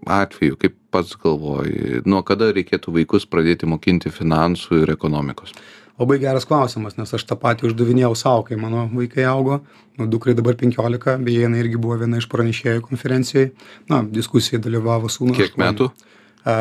atveju 0.07 0.59
kaip 0.61 0.75
pats 0.93 1.15
galvoji 1.21 2.03
nuo 2.07 2.23
kada 2.27 2.51
reikėtų 2.53 2.95
vaikus 2.99 3.27
pradėti 3.29 3.69
mokinti 3.71 4.13
finansų 4.13 4.83
ir 4.83 4.95
ekonomikos? 4.97 5.55
Labai 6.01 6.17
geras 6.19 6.47
klausimas 6.49 6.97
nes 6.97 7.13
aš 7.15 7.25
tą 7.29 7.37
patį 7.39 7.69
uždavinėjau 7.69 8.15
sau 8.17 8.43
kai 8.47 8.57
mano 8.59 8.87
vaikai 8.93 9.27
augo. 9.29 9.61
Nu 10.01 10.09
dukrai 10.11 10.35
dabar 10.35 10.57
penkiolika 10.59 11.19
beje 11.21 11.45
jinai 11.45 11.61
irgi 11.63 11.79
buvo 11.81 11.99
viena 12.01 12.19
iš 12.19 12.27
pranešėjų 12.33 12.83
konferencijoj. 12.89 13.51
Na 13.93 14.01
diskusijoj 14.03 14.63
dalyvavo 14.65 15.13
sūnus 15.13 15.39
kiek 15.39 15.59
metų? 15.61 15.93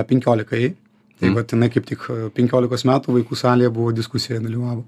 penkiolika 0.08 0.60
jai 0.60 0.76
tai 1.22 1.30
Mm. 1.30 1.36
vat 1.38 1.52
jinai 1.54 1.70
kaip 1.70 1.86
tik 1.86 2.06
penkiolikos 2.34 2.82
metų 2.90 3.14
vaikų 3.14 3.38
salėje 3.38 3.70
buvo 3.70 3.92
diskusijoje 3.94 4.42
dalyvavo. 4.42 4.88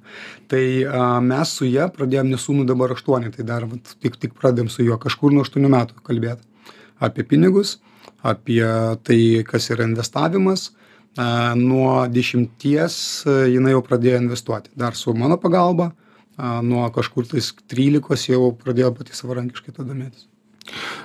Tai 0.50 0.64
a, 0.84 1.20
mes 1.22 1.52
su 1.60 1.68
ja 1.70 1.86
pradėjom 1.94 2.32
nes 2.34 2.42
sūnui 2.42 2.66
dabar 2.66 2.96
aštuoni 2.96 3.30
tai 3.36 3.46
dar 3.46 3.68
vat 3.70 3.94
tik 4.02 4.18
tik 4.18 4.34
pradedam 4.34 4.70
su 4.70 4.82
juo 4.82 4.98
kažkur 4.98 5.32
nuo 5.32 5.46
aštuonių 5.46 5.70
metų 5.70 6.02
kalbėt 6.02 6.42
apie 7.00 7.24
pinigus 7.24 7.78
apie 8.24 8.64
tai 9.04 9.20
kas 9.48 9.70
yra 9.74 9.86
investavimas. 9.90 10.72
Nuo 11.60 12.08
dešimties 12.10 12.96
a, 13.30 13.34
jinai 13.54 13.76
jau 13.76 13.84
pradėjo 13.86 14.22
investuoti. 14.24 14.72
Dar 14.80 14.96
su 14.98 15.14
mano 15.14 15.38
pagalba 15.38 15.92
nuo 16.66 16.88
kažkur 16.90 17.28
tais 17.30 17.52
trylikos 17.70 18.24
jau 18.32 18.48
pradėjo 18.58 18.90
pati 18.98 19.14
savarankiškai 19.14 19.76
tuo 19.76 19.86
domėtis. 19.86 20.26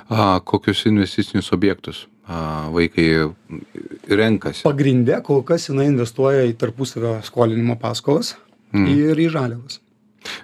A, 0.08 0.38
kokius 0.40 0.86
investicinius 0.88 1.50
objektus 1.52 2.06
a, 2.24 2.70
vaikai 2.72 3.08
renkasi? 4.08 4.64
Pagrinde 4.64 5.18
kol 5.26 5.42
kas 5.44 5.68
jinai 5.68 5.90
investuoja 5.90 6.46
į 6.48 6.54
tarpusavio 6.60 7.18
skolinimo 7.26 7.76
paskolas 7.80 8.36
Mm. 8.68 8.84
ir 8.92 9.16
į 9.16 9.30
žaliavas. 9.32 9.78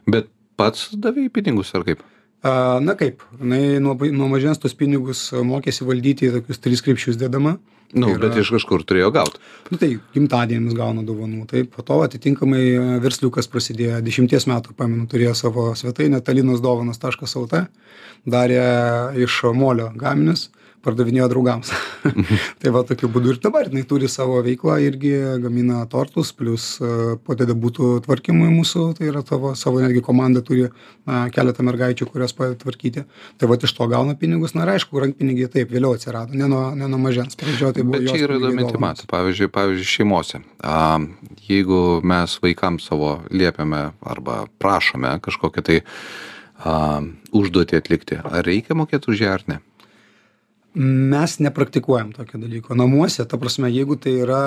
Bet 0.08 0.30
pats 0.56 0.86
davei 0.96 1.26
pinigus 1.28 1.74
ar 1.76 1.82
kaip 1.84 2.00
a, 2.44 2.80
na 2.84 2.94
kaip 2.98 3.24
jinai 3.40 3.80
nuo 3.82 3.96
nuo 4.12 4.30
mažens 4.32 4.60
tuos 4.62 4.76
pinigus 4.78 5.30
mokėsi 5.32 5.86
valdyti 5.88 6.28
į 6.28 6.34
tokius 6.38 6.62
tris 6.62 6.84
krepšius 6.84 7.20
dedama. 7.20 7.58
Nu 7.94 8.10
bet 8.18 8.34
iš 8.40 8.50
kažkur 8.50 8.82
turėjo 8.82 9.12
gaut. 9.14 9.36
nu 9.70 9.78
tai 9.78 9.92
gimtadienis 10.14 10.74
gauna 10.74 11.04
dovanų. 11.06 11.44
Taip 11.46 11.70
po 11.76 11.82
to 11.86 12.00
atitinkamai 12.02 12.98
versliukas 13.02 13.46
prasidėjo. 13.46 14.00
Dešimties 14.02 14.48
metų 14.50 14.74
pamenu 14.74 15.06
turėjo 15.06 15.34
savo 15.38 15.68
svetainę 15.78 16.18
talinos 16.24 16.62
dovanos 16.64 16.98
taškas 16.98 17.36
lt. 17.38 17.66
Darė 18.26 18.64
iš 19.22 19.42
molio 19.54 19.92
gaminius 19.94 20.48
pardavinėjo 20.84 21.28
draugams. 21.32 21.72
Tai 22.60 22.72
va 22.74 22.82
tokiu 22.86 23.08
būdu 23.12 23.34
ir 23.34 23.40
dabar 23.42 23.68
jinai 23.68 23.84
turi 23.88 24.08
savo 24.12 24.40
veiklą 24.44 24.76
irgi 24.84 25.12
gamina 25.42 25.82
tortus 25.90 26.32
plius 26.36 26.66
a, 26.78 27.16
padeda 27.24 27.56
butų 27.58 27.98
tvarkymui 28.04 28.50
mūsų 28.52 28.86
tai 28.98 29.08
yra 29.10 29.24
tavo 29.26 29.54
savo 29.58 29.80
netgi 29.82 30.02
komanda 30.04 30.44
turi 30.44 30.66
a, 30.68 31.24
keletą 31.34 31.66
mergaičių 31.66 32.08
kurios 32.10 32.36
padeda 32.36 32.60
tvarkyti 32.62 33.06
tai 33.40 33.50
vat 33.50 33.66
iš 33.66 33.74
to 33.76 33.88
gauna 33.90 34.16
pinigus. 34.20 34.54
Na 34.56 34.66
ir 34.66 34.74
aišku 34.76 35.02
rankpinigiai 35.04 35.50
taip 35.56 35.72
vėliau 35.72 35.96
atsirado 35.96 36.36
ne 36.36 36.48
nuo 36.50 36.66
ne 36.76 36.88
nuo 36.90 37.00
mažens. 37.02 37.38
Pradžioj 37.40 37.76
tai 37.78 37.86
buvo 37.86 38.00
bet 38.00 38.12
čia 38.12 38.28
yra 38.28 38.38
įdomi 38.40 38.68
tema 38.68 38.92
dovanos. 38.92 39.08
pavyzdžiui 39.10 39.52
pavyzdžiui 39.54 39.92
šeimose. 39.96 40.42
A, 40.60 41.00
jeigu 41.48 41.82
mes 42.04 42.38
vaikams 42.44 42.90
savo 42.90 43.18
liepiame 43.32 43.86
arba 44.04 44.44
prašome 44.62 45.16
kažkokią 45.24 45.64
tai 45.64 45.80
a, 46.60 47.00
užduotį 47.34 47.80
atlikti 47.80 48.20
ar 48.22 48.44
reikia 48.46 48.76
mokėt 48.78 49.08
už 49.10 49.24
ją 49.26 49.38
ar 49.38 49.48
ne 49.50 49.62
mes 50.74 51.38
nepraktikuojam 51.38 52.12
tokio 52.12 52.40
dalyko. 52.40 52.74
Namuose 52.74 53.24
ta 53.28 53.38
prasme 53.38 53.70
jeigu 53.70 53.96
tai 53.96 54.16
yra 54.24 54.42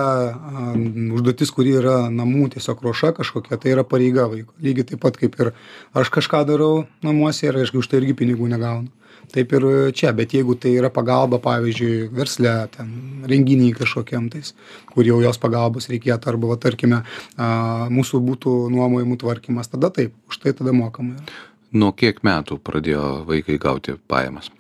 užduotis 1.15 1.53
kuri 1.55 1.77
yra 1.79 1.95
namų 2.11 2.49
tiesiog 2.57 2.83
ruoša 2.83 3.13
kažkokia 3.21 3.59
tai 3.63 3.71
yra 3.75 3.85
pareiga 3.87 4.27
vaiko. 4.27 4.53
Lygiai 4.63 4.91
taip 4.91 5.01
pat 5.05 5.17
kaip 5.19 5.39
ir 5.39 5.53
aš 5.95 6.11
kažką 6.11 6.43
darau 6.49 6.85
namuose 7.03 7.47
ir 7.47 7.61
aš 7.63 7.71
už 7.79 7.87
tai 7.87 8.01
irgi 8.01 8.17
pinigų 8.19 8.51
negaunu. 8.51 8.91
Taip 9.31 9.51
ir 9.55 9.63
čia 9.95 10.13
bet 10.15 10.35
jeigu 10.35 10.55
tai 10.59 10.75
yra 10.79 10.91
pagalba 10.91 11.39
pavyzdžiui 11.43 12.07
versle 12.15 12.53
ten 12.75 13.23
renginy 13.27 13.73
kažkokiam 13.75 14.29
tais 14.31 14.53
kur 14.93 15.07
jau 15.07 15.19
jos 15.23 15.39
pagalbos 15.39 15.89
reikėtų 15.91 16.31
arba 16.31 16.53
va 16.53 16.59
tarkime 16.59 17.01
a, 17.03 17.87
mūsų 17.91 18.23
butų 18.23 18.55
nuomojamų 18.71 19.19
tvarkymas 19.23 19.71
tada 19.71 19.91
taip 19.91 20.15
už 20.27 20.43
tai 20.43 20.55
tada 20.55 20.75
mokama 20.75 21.15
yra. 21.15 21.43
Nuo 21.75 21.91
kiek 21.91 22.23
metų 22.23 22.59
pradėjo 22.63 23.27
vaikai 23.27 23.59
gauti 23.59 23.99
pajamas 24.07 24.51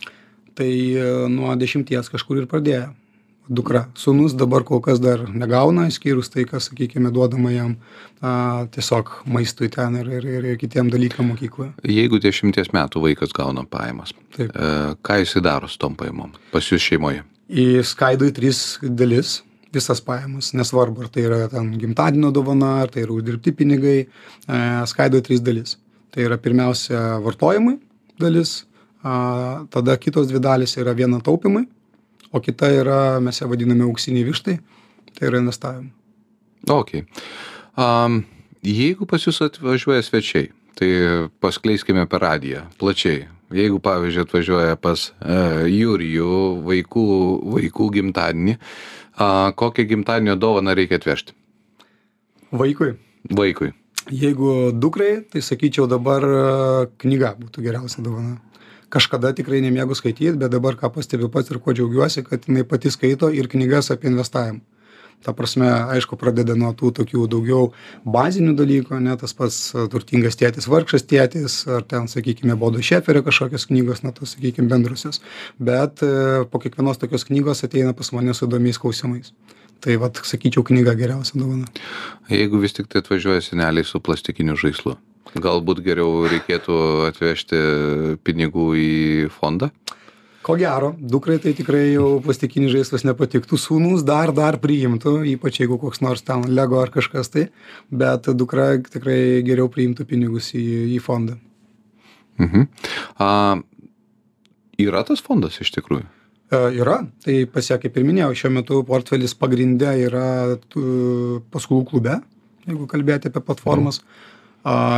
tai 0.57 0.71
e, 0.97 1.11
nuo 1.31 1.53
dešimties 1.59 2.09
kažkur 2.13 2.41
ir 2.41 2.49
pradėjo 2.49 2.89
dukra. 3.47 3.85
Sūnus 3.97 4.35
dabar 4.37 4.65
kol 4.67 4.81
kas 4.83 4.99
dar 5.03 5.23
negauna 5.31 5.87
išskyrus 5.87 6.31
tai 6.33 6.45
kas 6.49 6.67
sakykime 6.69 7.11
duodama 7.15 7.53
jam 7.53 7.75
a, 8.19 8.65
tiesiog 8.73 9.13
maistui 9.31 9.69
ten 9.73 9.95
ir, 10.01 10.09
ir, 10.19 10.27
ir, 10.27 10.47
ir 10.51 10.59
kitiem 10.59 10.91
dalykam 10.93 11.31
mokykloje. 11.31 11.71
Jeigu 11.87 12.19
dešimties 12.23 12.73
metų 12.75 13.03
vaikas 13.07 13.33
gauna 13.35 13.63
pajamas 13.69 14.13
Taip. 14.35 14.51
e, 14.51 14.71
ką 14.99 15.19
jisai 15.23 15.43
daro 15.45 15.71
su 15.71 15.79
tom 15.81 15.95
pajamom? 15.99 16.35
Pas 16.51 16.71
jus 16.71 16.83
šeimoje? 16.83 17.23
Į 17.47 17.67
skaido 17.87 18.27
į 18.27 18.35
tris 18.35 18.63
dalis 18.83 19.41
visas 19.73 20.01
pajamas. 20.03 20.53
Nesvarbu 20.57 21.05
ar 21.05 21.11
tai 21.11 21.27
yra 21.27 21.41
ten 21.51 21.71
gimtadienio 21.79 22.31
dovana 22.35 22.77
ar 22.83 22.91
tai 22.91 23.05
yra 23.05 23.15
uždirbti 23.15 23.55
pinigai 23.55 23.99
e, 24.03 24.07
skaido 24.91 25.21
į 25.21 25.27
tris 25.29 25.43
dalis. 25.43 25.77
Tai 26.11 26.27
yra 26.27 26.39
pirmiausia 26.41 27.21
vartojimui 27.23 27.77
dalis 28.19 28.63
a, 29.03 29.65
tada 29.73 29.97
kitos 29.97 30.29
dvi 30.29 30.41
dalys 30.43 30.77
yra 30.77 30.95
viena 30.97 31.21
taupymui 31.23 31.67
o 32.31 32.41
kita 32.43 32.71
yra 32.81 32.99
mes 33.23 33.41
ją 33.41 33.49
vadiname 33.51 33.87
auksiniai 33.87 34.27
vištai 34.27 34.57
tai 35.13 35.29
yra 35.31 35.43
investavimui 35.43 35.93
Ok. 36.67 37.05
Um, 37.79 38.25
jeigu 38.65 39.05
pas 39.07 39.23
jūs 39.23 39.37
atvažiuoja 39.45 40.03
svečiai, 40.03 40.49
tai 40.75 40.89
paskleiskime 41.39 42.03
per 42.11 42.25
radiją 42.25 42.65
plačiai. 42.81 43.21
Jeigu, 43.55 43.77
pavyzdžiui, 43.79 44.25
atvažiuoja 44.25 44.75
pas 44.83 45.05
uh, 45.13 45.61
Jurijų 45.71 46.33
vaikų, 46.67 47.05
vaikų 47.53 47.87
gimtadienį, 47.95 48.57
uh, 48.57 49.53
kokią 49.55 49.87
gimtadienio 49.93 50.35
dovaną 50.35 50.75
reikia 50.75 50.99
atvežti 50.99 51.37
vaikui 52.51 52.93
vaikui? 53.35 53.71
jeigu 54.11 54.71
dukrai 54.71 55.23
tai 55.31 55.41
sakyčiau 55.41 55.87
dabar 55.87 56.23
a, 56.23 56.87
knyga 57.01 57.35
būtų 57.39 57.63
geriausia 57.65 58.03
dovana 58.03 58.37
kažkada 58.93 59.33
tikrai 59.35 59.61
nemėgau 59.65 59.97
skaityt 59.97 60.39
bet 60.39 60.53
dabar 60.53 60.77
ką 60.79 60.91
pastebiu 60.95 61.29
pats 61.33 61.51
ir 61.51 61.59
kuo 61.63 61.75
džiaugiuosi 61.75 62.23
kad 62.27 62.47
jinai 62.47 62.65
pati 62.67 62.91
skaito 62.93 63.29
ir 63.33 63.49
knygas 63.51 63.91
apie 63.93 64.11
investavimą. 64.11 64.63
Ta 65.25 65.33
prasme 65.33 65.65
aišku 65.65 66.13
pradeda 66.21 66.53
nuo 66.53 66.69
tų 66.77 66.91
tokių 66.99 67.23
daugiau 67.31 67.71
bazinių 68.05 68.53
dalykų 68.59 68.99
ane 68.99 69.15
tas 69.17 69.33
pats 69.33 69.57
a, 69.73 69.87
turtingas 69.89 70.37
tėtis 70.37 70.69
vargšas 70.69 71.07
tėtis 71.09 71.55
ar 71.73 71.81
ten 71.89 72.05
sakykime 72.11 72.53
bodo 72.59 72.83
šeferio 72.85 73.23
kažkokios 73.25 73.65
knygos 73.71 74.03
na 74.05 74.13
tos 74.13 74.35
sakykim 74.35 74.69
bendrosios 74.69 75.23
bet 75.57 76.05
e, 76.05 76.45
po 76.51 76.61
kiekvienos 76.61 77.01
tokios 77.01 77.25
knygos 77.31 77.65
ateina 77.65 77.97
pas 77.97 78.13
mane 78.13 78.37
su 78.37 78.45
įdomiais 78.45 78.77
klausimais. 78.81 79.33
Tai 79.81 79.97
vat 80.01 80.21
sakyčiau 80.25 80.63
knyga 80.65 80.93
geriausia 80.97 81.37
dovana. 81.37 81.67
Jeigu 82.29 82.61
vis 82.61 82.73
tik 82.77 82.87
tai 82.89 83.01
atvažiuoja 83.03 83.43
seneliai 83.45 83.85
su 83.85 84.01
plastikiniu 84.01 84.55
žaislu, 84.57 84.95
galbūt 85.35 85.83
geriau 85.85 86.27
reikėtų 86.31 86.79
atvežti 87.09 87.59
pinigų 88.23 88.71
į 88.79 88.91
fondą? 89.33 89.71
Ko 90.47 90.55
gero, 90.55 90.93
dukrai 90.95 91.41
tai 91.43 91.51
tikrai 91.57 91.89
jau 91.91 92.21
plastikinis 92.23 92.71
žaislas 92.71 93.03
nepatiktų, 93.03 93.57
sūnus 93.59 94.05
dar 94.07 94.31
dar 94.31 94.55
priimtų, 94.63 95.17
ypač 95.33 95.59
jeigu 95.59 95.75
koks 95.81 95.99
nors 95.99 96.23
ten 96.23 96.45
Lego 96.47 96.79
ar 96.79 96.91
kažkas 96.93 97.27
tai, 97.33 97.49
bet 97.91 98.29
dukra 98.31 98.69
tikrai 98.79 99.43
geriau 99.43 99.67
priimtų 99.67 100.05
pinigus 100.07 100.53
į, 100.55 100.63
į 100.95 101.01
fondą. 101.03 101.35
Mhm. 102.39 102.69
A, 103.19 103.29
yra 104.79 105.03
tas 105.09 105.25
fondas 105.25 105.59
iš 105.59 105.73
tikrųjų? 105.75 106.07
E, 106.47 106.63
yra, 106.79 107.01
tai 107.25 107.41
pasia, 107.51 107.75
kaip 107.81 107.99
ir 107.99 108.07
minėjau, 108.07 108.31
šiuo 108.39 108.53
metu 108.61 108.79
portfelis 108.87 109.35
pagrindė 109.35 109.97
yra 110.05 110.29
paskolų 111.51 111.83
klube, 111.91 112.21
jeigu 112.69 112.87
kalbėti 112.87 113.33
apie 113.33 113.43
platformas. 113.43 113.99
A, 113.99 114.36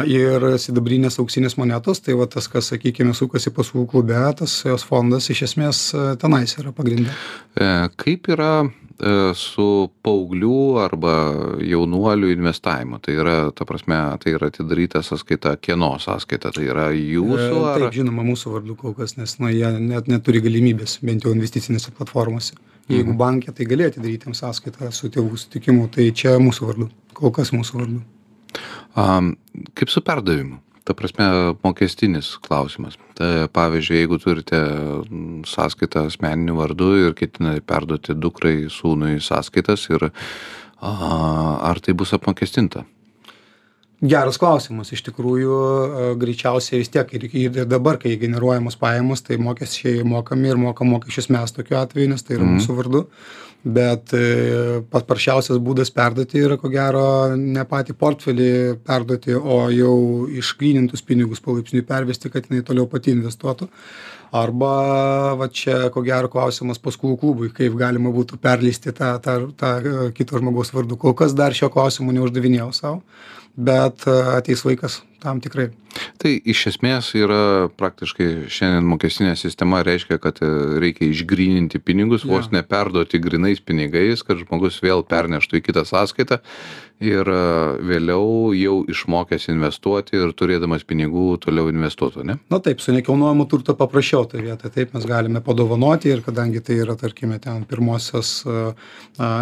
ir 0.10 0.46
sidabrinės 0.62 1.20
auksinės 1.22 1.58
monetos, 1.60 2.02
tai 2.04 2.16
va 2.18 2.28
tas, 2.32 2.48
kas, 2.52 2.72
sakykime, 2.74 3.14
sukasi 3.18 3.52
paskolų 3.56 3.88
klube, 3.92 4.20
tas 4.40 4.60
jos 4.66 4.86
fondas 4.88 5.30
iš 5.30 5.44
esmės 5.50 5.82
e, 5.94 6.06
tenais 6.22 6.56
yra 6.60 6.74
pagrindė. 6.76 7.14
E, 7.56 7.70
kaip 8.00 8.30
yra 8.34 8.54
e, 8.64 8.70
su 9.38 9.68
paauglių 10.06 10.62
arba 10.84 11.14
jaunuolių 11.66 12.32
investavimu? 12.36 13.02
Tai 13.06 13.18
yra, 13.22 13.38
ta 13.56 13.68
prasme, 13.70 14.00
tai 14.24 14.36
yra 14.38 14.50
atidaryta 14.52 15.04
sąskaita, 15.06 15.56
kieno 15.62 15.94
sąskaita, 16.02 16.54
tai 16.56 16.68
yra 16.70 16.90
jūsų 16.96 17.64
ar... 17.74 17.86
Taip, 17.86 17.98
žinoma, 18.02 18.26
mūsų 18.32 18.58
vardu 18.58 18.78
kol 18.80 18.98
kas, 18.98 19.18
nes 19.20 19.38
na, 19.44 19.54
jie 19.54 19.70
net 19.80 20.10
neturi 20.12 20.44
galimybės, 20.46 21.00
bent 21.06 21.28
jau 21.28 21.36
investicinėse 21.36 21.94
platformose. 21.98 22.58
Jeigu 22.90 23.12
Mhm. 23.14 23.20
bankė, 23.22 23.52
tai 23.54 23.68
galėjo 23.70 23.92
atidaryti 23.94 24.26
jam 24.26 24.34
sąskaitą 24.34 24.88
su 24.90 25.12
tėvų 25.14 25.38
sutikimu, 25.38 25.92
tai 25.94 26.10
čia 26.10 26.40
mūsų 26.42 26.72
vardu, 26.72 26.88
kol 27.14 27.30
kas 27.36 27.54
mūsų 27.54 27.84
vardu. 27.84 28.00
Kaip 29.78 29.92
su 29.92 30.04
perdavimu? 30.06 30.60
Ta 30.88 30.96
prasme, 30.98 31.26
mokestinis 31.62 32.32
klausimas. 32.42 32.96
Tai, 33.18 33.48
pavyzdžiui, 33.54 34.00
jeigu 34.00 34.18
turite 34.22 34.60
mm, 34.60 35.44
sąskaitą 35.46 36.08
asmeniniu 36.10 36.58
vardu 36.58 36.94
ir 37.04 37.18
ketinate 37.18 37.62
perduoti 37.62 38.16
dukrai, 38.18 38.56
sūnui 38.74 39.20
sąskaitas 39.22 39.86
ir 39.92 40.10
ar 40.80 41.84
tai 41.84 41.94
bus 41.94 42.16
apmokestinta? 42.16 42.86
geras 44.02 44.40
klausimas 44.40 44.94
iš 44.96 45.02
tikrųjų 45.10 45.56
greičiausiai 46.20 46.80
vis 46.82 46.92
tiek 46.92 47.10
ir 47.18 47.26
ir 47.28 47.66
dabar 47.68 48.00
kai 48.00 48.16
generuojamos 48.20 48.78
pajamos 48.80 49.24
tai 49.28 49.38
mokesčiai 49.38 50.06
mokami 50.08 50.54
ir 50.54 50.60
mokam 50.60 50.94
mokesčius 50.94 51.30
mes 51.36 51.52
tokiu 51.52 51.78
atveju 51.82 52.14
nes 52.14 52.24
tai 52.24 52.38
yra 52.38 52.48
mūsų 52.48 52.78
vardu 52.78 53.04
bet 53.64 54.14
e, 54.16 54.82
paprasčiausias 54.92 55.60
būdas 55.60 55.92
perduoti 55.92 56.40
yra 56.40 56.56
ko 56.60 56.72
gero 56.72 57.36
ne 57.36 57.66
patį 57.68 57.96
portfelį 58.00 58.52
perduoti 58.88 59.36
o 59.36 59.66
jau 59.74 59.96
išgrynintus 60.32 61.04
pinigus 61.04 61.44
palaipsniui 61.44 61.84
pervesti 61.88 62.32
kad 62.32 62.48
jinai 62.48 62.64
toliau 62.64 62.88
pati 62.88 63.12
investuotų. 63.12 63.68
Arba 64.40 64.72
va 65.36 65.48
čia 65.50 65.90
ko 65.92 66.04
gero 66.06 66.30
klausimas 66.30 66.80
paskolų 66.80 67.18
klubui 67.20 67.52
kaip 67.52 67.76
galima 67.76 68.14
būtų 68.14 68.38
perleisti 68.40 68.94
tą 68.96 69.16
tą 69.26 69.40
tą 69.58 69.74
kito 70.16 70.40
žmogaus 70.40 70.72
vardu. 70.74 70.96
Kol 71.02 71.18
kas 71.18 71.36
dar 71.36 71.56
šio 71.58 71.72
klausimo 71.74 72.16
neuždavinėjau 72.16 72.72
sau 72.78 72.96
bet 73.58 74.08
e, 74.08 74.16
ateis 74.40 74.64
laikas 74.64 75.02
tam 75.24 75.42
tikrai. 75.44 75.70
Tai 76.22 76.32
iš 76.52 76.66
esmės 76.74 77.10
yra 77.18 77.70
praktiškai 77.80 78.50
šiandien 78.52 78.88
mokestinė 78.90 79.34
sistema 79.40 79.82
reiškia, 79.86 80.20
kad 80.22 80.42
e, 80.46 80.50
reikia 80.84 81.08
išgrininti 81.10 81.82
pinigus, 81.82 82.26
ja. 82.26 82.34
vos 82.34 82.52
neperduoti 82.54 83.22
grinais 83.24 83.62
pinigais, 83.64 84.24
kad 84.26 84.42
žmogus 84.44 84.82
vėl 84.86 85.04
perneštų 85.08 85.60
į 85.60 85.66
kitą 85.70 85.86
sąskaitą 85.90 86.40
ir 87.00 87.30
e, 87.32 87.40
vėliau 87.90 88.52
jau 88.56 88.76
išmokęs 88.92 89.48
investuoti 89.54 90.20
ir 90.20 90.34
turėdamas 90.38 90.84
pinigų 90.88 91.40
toliau 91.44 91.72
investuotų, 91.72 92.26
ne? 92.28 92.38
Na 92.52 92.60
taip, 92.64 92.84
su 92.84 92.94
nekilnojamu 92.96 93.48
turto 93.50 93.76
paprašiau 93.80 94.28
tai 94.30 94.44
vietą, 94.44 94.72
taip 94.74 94.94
mes 94.96 95.08
galime 95.10 95.42
padovanoti 95.46 96.12
ir 96.12 96.24
kadangi 96.26 96.62
tai 96.66 96.82
yra, 96.84 96.98
tarkime, 97.00 97.40
ten 97.42 97.64
pirmosios 97.70 98.34
uh, 98.48 98.74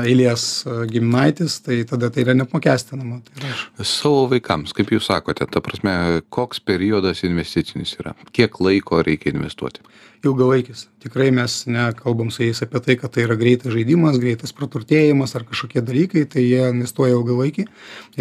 eilės 0.05 0.45
uh, 0.67 0.83
giminaitis, 0.89 1.59
tai 1.65 1.81
tada 1.89 2.11
tai 2.13 2.27
yra 2.27 2.37
neapmokestinama. 2.37 3.19
Tai 3.25 3.41
yra... 3.41 3.55
Savo 3.81 4.27
vaikams, 4.31 4.75
kaip 4.77 4.93
jūs 4.93 5.09
sakote, 5.09 5.49
ta 5.49 5.63
prasme, 5.67 5.93
koks 6.33 6.63
periodas 6.63 7.23
investicinis 7.27 7.93
yra? 7.99 8.15
Kiek 8.35 8.59
laiko 8.63 9.03
reikia 9.05 9.35
investuoti? 9.35 9.83
ilgalaikis 10.25 10.87
tikrai 11.03 11.29
mes 11.31 11.65
nekalbam 11.69 12.31
su 12.33 12.43
jais 12.43 12.61
apie 12.65 12.81
tai 12.83 12.95
kad 12.97 13.13
tai 13.13 13.25
yra 13.27 13.37
greitas 13.39 13.73
žaidimas 13.73 14.17
greitas 14.21 14.53
praturtėjimas 14.57 15.35
ar 15.37 15.45
kažkokie 15.47 15.83
dalykai 15.85 16.25
tai 16.31 16.45
jie 16.45 16.63
investuoja 16.71 17.17
ilgalaikį 17.17 17.67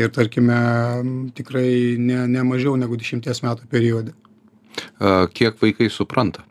ir 0.03 0.13
tarkime 0.17 0.59
tikrai 1.39 1.97
ne 1.99 2.27
ne 2.27 2.45
mažiau 2.51 2.77
negu 2.81 2.99
dešimties 3.01 3.43
metų 3.47 3.71
periode 3.73 4.15
kiek 5.33 5.59
vaikai 5.63 5.91
supranta 5.91 6.45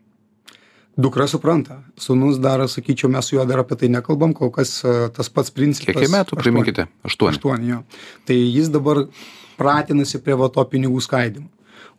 Dukra 0.95 1.25
supranta, 1.27 1.81
sunus 1.99 2.37
dar, 2.39 2.61
sakyčiau, 2.71 3.09
mes 3.11 3.27
su 3.27 3.35
juo 3.35 3.43
dar 3.43 3.59
apie 3.59 3.75
tai 3.75 3.89
nekalbam, 3.91 4.31
kol 4.31 4.47
kas 4.55 4.77
tas 5.11 5.27
pats 5.27 5.51
principas. 5.51 5.97
Kiek 5.97 6.07
metų, 6.13 6.37
priminkite? 6.39 6.85
Aštuoni. 7.03 7.35
Aštuoni, 7.35 7.71
jo. 7.73 7.79
Tai 8.23 8.37
jis 8.37 8.69
dabar 8.71 9.01
pratinasi 9.57 10.21
prie 10.23 10.37
va 10.39 10.49
to 10.49 10.63
pinigų 10.71 11.01
skaidimo. 11.03 11.49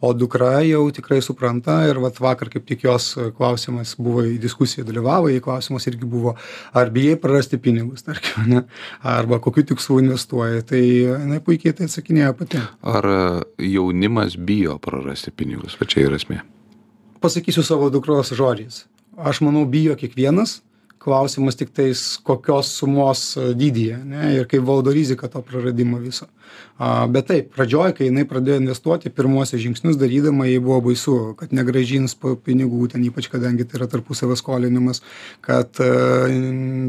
O 0.00 0.12
dukra 0.12 0.60
jau 0.60 0.82
tikrai 0.92 1.22
supranta 1.24 1.78
ir 1.88 1.96
vat 2.04 2.18
vakar 2.20 2.50
kaip 2.52 2.66
tik 2.68 2.82
jos 2.84 3.14
klausimas 3.38 3.94
buvo 3.96 4.26
į 4.28 4.34
diskusiją 4.42 4.84
dalyvavo 4.84 5.30
jai 5.32 5.40
klausimas 5.40 5.88
irgi 5.88 6.04
buvo 6.04 6.34
ar 6.76 6.90
bijai 6.92 7.16
prarasti 7.20 7.56
pinigus 7.56 8.04
tarkim 8.04 8.42
ane 8.42 8.60
arba 9.00 9.38
kokiu 9.40 9.64
tikslu 9.70 10.02
investuoji 10.02 10.66
tai 10.68 10.82
jinai 10.82 11.40
puikiai 11.40 11.72
tai 11.78 11.88
atsakinėjo 11.88 12.34
pati. 12.36 12.60
Ar 12.84 13.08
jaunimas 13.56 14.36
bijo 14.36 14.76
prarasti 14.84 15.32
pinigus? 15.32 15.78
Va 15.80 15.88
čia 15.88 16.04
yra 16.10 16.20
esmė. 16.20 16.42
Pasakysiu 17.24 17.64
savo 17.64 17.88
dukros 17.88 18.34
žodžiais. 18.36 18.84
Aš 19.16 19.40
manau 19.40 19.64
bijo 19.64 19.96
kiekvienas 19.96 20.58
klausimas 21.06 21.56
tiktais 21.58 22.02
kokios 22.26 22.72
sumos 22.80 23.36
e, 23.38 23.52
dydyje 23.54 24.00
ane 24.00 24.32
ir 24.40 24.48
kaip 24.50 24.64
valdo 24.66 24.90
riziką 24.94 25.30
to 25.30 25.42
praradimo 25.46 26.00
viso. 26.02 26.26
A 26.82 27.06
bet 27.10 27.28
taip 27.30 27.52
pradžioj 27.54 27.94
kai 27.96 28.08
jinai 28.08 28.26
pradėjo 28.28 28.58
investuoti 28.60 29.12
pirmuosius 29.14 29.62
žingsnius 29.62 29.98
darydama 30.00 30.48
jai 30.50 30.58
buvo 30.62 30.80
baisu 30.88 31.16
kad 31.38 31.54
negrąžins 31.56 32.16
pinigų 32.46 32.90
ten 32.92 33.04
ypač 33.06 33.30
kadangi 33.32 33.66
tai 33.68 33.80
yra 33.80 33.90
tarpusavio 33.92 34.38
skolinimas 34.38 35.02
kad 35.46 35.78
e, 35.78 35.92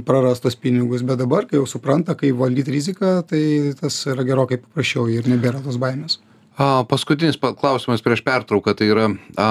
praras 0.08 0.42
tuos 0.42 0.58
pinigus. 0.58 1.06
Bet 1.06 1.22
dabar 1.22 1.46
kai 1.46 1.62
jau 1.62 1.68
supranta 1.70 2.18
kaip 2.18 2.40
valdyt 2.42 2.72
riziką 2.74 3.20
tai 3.30 3.44
tas 3.78 4.02
yra 4.10 4.26
gerokai 4.26 4.58
paprasčiau 4.64 5.06
ir 5.14 5.30
nebėra 5.30 5.62
tos 5.66 5.78
baimės. 5.82 6.18
A 6.58 6.82
paskutinis 6.90 7.38
klausimas 7.38 8.02
prieš 8.02 8.24
pertrauką 8.26 8.74
tai 8.74 8.90
yra 8.90 9.12
a 9.38 9.50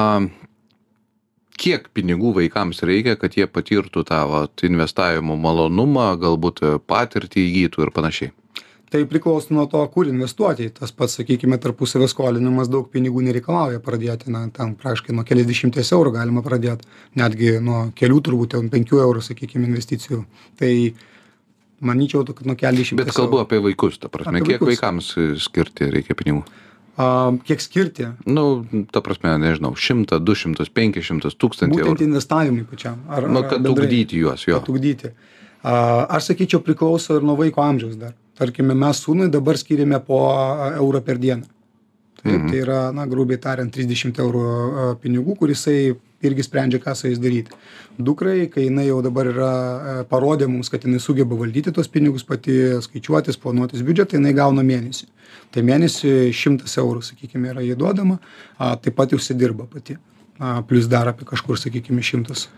kiek 1.60 1.88
pinigų 1.96 2.32
vaikams 2.36 2.82
reikia 2.86 3.16
kad 3.20 3.36
jie 3.36 3.46
patirtų 3.48 4.04
tą 4.08 4.22
vat 4.30 4.64
investavimo 4.66 5.36
malonumą 5.40 6.12
galbūt 6.20 6.62
patirtį 6.88 7.46
įgytų 7.50 7.86
ir 7.86 7.94
panašiai? 7.96 8.34
Tai 8.86 9.00
priklauso 9.10 9.50
nuo 9.50 9.64
to 9.66 9.80
kur 9.90 10.06
investuoti. 10.06 10.68
Tas 10.70 10.92
pats 10.94 11.18
sakykime 11.18 11.58
tarpusavio 11.58 12.06
skolinimas 12.08 12.70
daug 12.70 12.86
pinigų 12.92 13.24
nereikalauja 13.26 13.80
pradėti 13.82 14.30
na 14.30 14.44
ten 14.54 14.76
praktiškai 14.78 15.16
nuo 15.16 15.24
keliasdešimties 15.26 15.90
eurų 15.96 16.14
galima 16.14 16.44
pradėt 16.46 16.84
netgi 17.18 17.56
nuo 17.58 17.88
kelių 17.98 18.20
turbūt 18.28 18.54
ten 18.54 18.70
penkių 18.70 19.02
eurų 19.02 19.24
sakykim 19.26 19.66
investicijų. 19.66 20.22
Tai 20.60 20.70
manyčiau 21.82 22.22
kad 22.30 22.46
nuo 22.46 22.54
keliasdešimties 22.60 23.10
bet 23.10 23.18
kalbu 23.18 23.42
apie 23.42 23.58
vaikus 23.64 23.98
ta 23.98 24.12
prasme 24.12 24.44
kiek 24.46 24.62
vaikams 24.62 25.10
skirti 25.42 25.90
reikia 25.90 26.14
pinigų 26.14 26.46
a 26.96 27.06
kiek 27.46 27.60
skirti? 27.60 28.10
Nu 28.26 28.66
ta 28.92 29.02
prasme 29.04 29.34
nežinau 29.40 29.74
šimtą 29.76 30.20
du 30.24 30.36
šimtus 30.38 30.72
penkis 30.72 31.08
šimtus 31.08 31.36
tūkstantį 31.36 31.80
eurų. 31.80 31.96
būtent 31.96 32.08
investavimui 32.08 32.66
pačiam 32.68 33.02
ar 33.08 33.28
nu 33.28 33.42
kad 33.48 33.66
ugdyti 33.68 34.20
juos 34.22 34.46
jo. 34.48 34.60
Kad 34.60 34.70
ugdyti. 34.72 35.12
A 35.66 36.06
aš 36.18 36.30
sakyčiau 36.32 36.62
priklauso 36.62 37.18
ir 37.18 37.26
nuo 37.26 37.36
vaiko 37.36 37.64
amžiaus 37.64 37.98
dar. 38.00 38.14
Tarkime 38.36 38.76
mes 38.76 39.00
sūnui 39.02 39.30
dabar 39.32 39.56
skiriame 39.56 40.00
po 40.04 40.20
eurą 40.76 41.00
per 41.04 41.18
dieną 41.18 41.55
taip 42.26 42.42
Mhm. 42.42 42.50
tai 42.50 42.58
yra 42.64 42.92
na 42.92 43.06
grubiai 43.06 43.38
tariant 43.38 43.72
trisdešimt 43.72 44.18
eurų 44.18 44.98
pinigų 45.02 45.36
kur 45.38 45.48
jisai 45.48 45.96
irgi 46.22 46.42
sprendžia 46.42 46.80
ką 46.80 46.94
su 46.96 47.08
jais 47.08 47.18
daryti. 47.18 47.50
Dukrai 47.98 48.50
kai 48.50 48.66
jinai 48.68 48.86
jau 48.86 49.02
dabar 49.02 49.26
yra 49.26 50.04
parodė 50.10 50.48
mums 50.48 50.68
kad 50.68 50.82
jinai 50.82 51.00
sugeba 51.00 51.36
valdyti 51.36 51.72
tuos 51.72 51.88
pinigus 51.88 52.24
pati 52.24 52.80
skaičiuotis 52.80 53.36
planuotis 53.36 53.82
biudžetą 53.82 54.18
jinai 54.18 54.34
gauna 54.34 54.62
mėnesiui 54.62 55.08
tai 55.52 55.62
mėnesiui 55.62 56.32
šimtas 56.32 56.76
eurų 56.78 57.02
sakykim 57.02 57.44
yra 57.46 57.62
jai 57.64 57.76
duodama 57.76 58.18
a 58.58 58.76
taip 58.76 58.96
pat 58.96 59.12
užsidirba 59.12 59.66
pati. 59.66 59.96
A 60.38 60.62
plius 60.62 60.86
dar 60.86 61.08
apie 61.08 61.24
kažkur 61.24 61.56
sakykime 61.56 62.02
šimtas. 62.04 62.48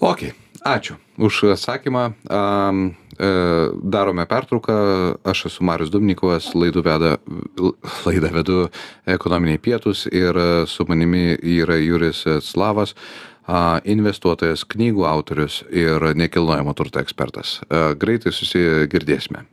Okei 0.00 0.32
ačiū 0.64 0.96
už 1.18 1.54
atsakymą. 1.54 2.12
Am 2.30 2.96
e 3.20 3.28
darome 3.82 4.26
pertrauką. 4.26 4.74
Aš 5.24 5.46
esu 5.46 5.64
marius 5.64 5.92
dubnikovas 5.92 6.50
laidų 6.54 6.82
veda 6.82 7.12
laidą 8.06 8.32
vedu 8.34 8.58
ekonominiai 9.06 9.60
pietūs 9.62 10.08
ir 10.10 10.34
su 10.66 10.86
manimi 10.88 11.36
yra 11.38 11.78
jurijus 11.78 12.24
slavas 12.42 12.96
investuotojas 13.84 14.64
knygų 14.64 15.04
autorius 15.06 15.62
ir 15.70 16.14
nekilnojamo 16.16 16.72
turto 16.74 16.98
ekspertas. 16.98 17.60
Greitai 18.00 18.32
susigirdėsime 18.32 19.44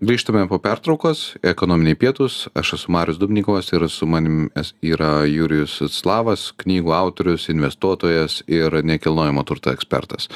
grįžtame 0.00 0.44
po 0.48 0.58
pertraukos. 0.62 1.36
Ekonominiai 1.46 1.96
pietūs. 1.98 2.46
Aš 2.56 2.74
esu 2.76 2.92
marius 2.92 3.18
dubnikovas 3.20 3.72
ir 3.72 3.86
su 3.88 4.06
manim 4.06 4.50
yra 4.84 5.24
jurijus 5.28 5.78
slavas 5.94 6.50
knygų 6.60 6.92
autorius 6.96 7.48
investuotojas 7.52 8.42
ir 8.46 8.82
nekilnojamo 8.84 9.44
turto 9.48 9.72
ekspertas. 9.72 10.28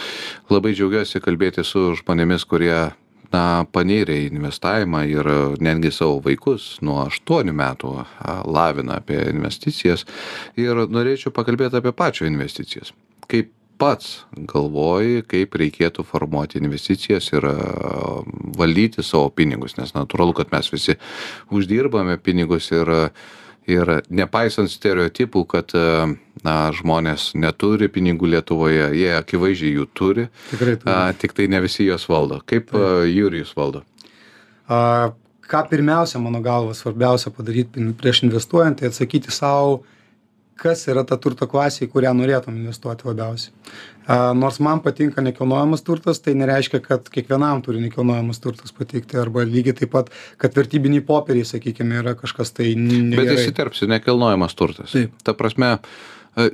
Labai 0.51 0.73
džiaugiuosi 0.75 1.23
kalbėtis 1.25 1.73
su 1.75 1.91
žmonėmis 2.01 2.47
kurie 2.49 2.91
na 3.31 3.45
panėrė 3.71 4.17
į 4.25 4.33
investavimą 4.33 5.05
ir 5.11 5.29
netgi 5.63 5.93
savo 5.95 6.19
vaikus 6.25 6.81
nuo 6.83 7.05
aštuonių 7.05 7.55
metų 7.55 7.93
lavina 8.51 8.99
apie 8.99 9.21
investicijas. 9.31 10.07
Ir 10.59 10.87
norėčiau 10.91 11.35
pakalbėt 11.35 11.77
apie 11.79 11.95
pačio 11.95 12.27
investicijas. 12.27 12.95
Kaip 13.31 13.53
pats 13.81 14.25
galvoji 14.35 15.25
kaip 15.31 15.57
reikėtų 15.63 16.05
formuoti 16.07 16.61
investicijas 16.61 17.31
ir 17.33 17.47
valdyti 18.59 19.05
savo 19.07 19.31
pinigus 19.35 19.79
nes 19.81 19.95
natūralu 19.97 20.37
kad 20.41 20.53
mes 20.55 20.69
visi 20.73 20.99
uždirbame 21.51 22.19
pinigus 22.21 22.71
ir 22.75 22.93
ir 23.71 23.93
nepaisant 24.11 24.71
stereotipų 24.73 25.45
kad 25.49 25.75
na 26.47 26.57
žmonės 26.75 27.31
neturi 27.39 27.91
pinigų 27.93 28.31
lietuvoje 28.35 28.91
jie 28.97 29.11
akivaizdžiai 29.19 29.75
jų 29.77 29.87
turi 29.95 30.27
tikrai 30.51 30.77
a 30.89 30.99
tiktai 31.13 31.49
ne 31.53 31.61
visi 31.65 31.87
juos 31.87 32.07
valdo. 32.09 32.41
Kaip 32.49 32.73
jurijus 33.11 33.53
valdo? 33.57 33.85
A 34.69 35.13
ką 35.51 35.65
pirmiausia 35.71 36.21
mano 36.23 36.41
galva 36.45 36.77
svarbiausia 36.79 37.33
padaryt 37.35 37.77
prieš 38.01 38.25
investuojant 38.27 38.81
tai 38.81 38.91
atsakyti 38.91 39.35
sau 39.35 39.83
kas 40.61 40.85
yra 40.93 41.05
ta 41.09 41.17
turto 41.21 41.49
klasė 41.51 41.87
į 41.87 41.91
kurią 41.95 42.13
norėtum 42.17 42.59
investuoti 42.59 43.09
labiausiai. 43.09 43.55
Nors 44.37 44.59
man 44.65 44.83
patinka 44.85 45.23
nekilnojamas 45.25 45.85
turtas 45.87 46.21
tai 46.25 46.35
nereiškia 46.39 46.83
kad 46.85 47.09
kiekvienam 47.13 47.63
turi 47.65 47.83
nekilnojamas 47.85 48.43
turtas 48.43 48.75
patikti 48.77 49.19
arba 49.21 49.47
lygiai 49.47 49.77
taip 49.81 49.93
pat 49.95 50.11
kad 50.41 50.57
vertybiniai 50.57 51.05
popieriai 51.07 51.49
sakykime 51.49 52.01
yra 52.03 52.17
kažkas 52.19 52.53
tai 52.57 52.73
bet 52.75 53.15
negerai. 53.15 53.39
Įsiterpsiu 53.39 53.91
nekilnojamas 53.93 54.57
turtas. 54.59 54.93
Taip. 54.97 55.15
ta 55.25 55.37
prasme 55.39 55.77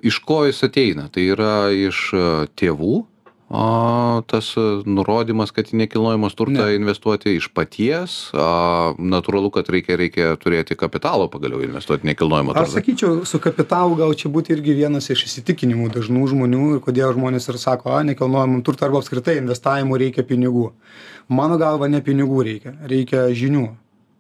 iš 0.07 0.21
ko 0.25 0.45
jis 0.47 0.63
ateina? 0.69 1.09
Tai 1.13 1.27
yra 1.35 1.55
iš 1.75 2.09
tėvų 2.59 3.05
o 3.49 4.23
tas 4.27 4.57
e, 4.59 4.65
nurodymas 4.91 5.53
kad 5.55 5.71
į 5.71 5.79
nekilnojamas 5.85 6.35
turtą 6.35 6.67
investuoti 6.75 7.37
iš 7.39 7.47
paties 7.55 8.17
a 8.35 8.95
natūralu 8.99 9.53
kad 9.55 9.71
reikia 9.71 9.99
reikia 10.01 10.33
turėti 10.43 10.75
kapitalo 10.79 11.29
pagaliau 11.31 11.63
investuot 11.63 12.03
į 12.03 12.11
nekilnojamą 12.11 12.57
aš 12.57 12.73
turtą. 12.73 12.81
sakyčiau 12.81 13.23
su 13.29 13.41
kapitalu 13.43 13.99
gal 14.03 14.15
čia 14.19 14.33
būtų 14.35 14.57
irgi 14.59 14.77
vienas 14.83 15.07
iš 15.15 15.29
įsitikinimų 15.31 15.93
dažnų 15.95 16.27
žmonių 16.35 16.67
ir 16.75 16.83
kodėl 16.83 17.15
žmonės 17.15 17.47
ir 17.53 17.63
sako 17.63 17.95
a 17.95 18.03
nekilnojamam 18.11 18.67
turtui 18.67 18.89
arba 18.89 18.99
apskritai 19.03 19.39
investavimui 19.39 20.03
reikia 20.03 20.27
pinigų. 20.27 20.73
Mano 21.29 21.59
galva 21.59 21.87
ne 21.91 22.03
pinigų 22.03 22.43
reikia 22.51 22.75
reikia 22.83 23.29
žinių 23.31 23.69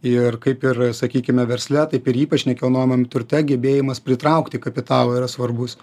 ir 0.08 0.38
kaip 0.42 0.64
ir 0.64 0.80
sakykime 0.96 1.44
versle 1.48 1.84
taip 1.90 2.08
ir 2.08 2.22
ypač 2.26 2.46
nekilnojamam 2.48 3.04
turte 3.10 3.42
gebėjimas 3.46 4.00
pritraukti 4.04 4.60
kapitalą 4.62 5.16
yra 5.18 5.28
svarbus. 5.30 5.76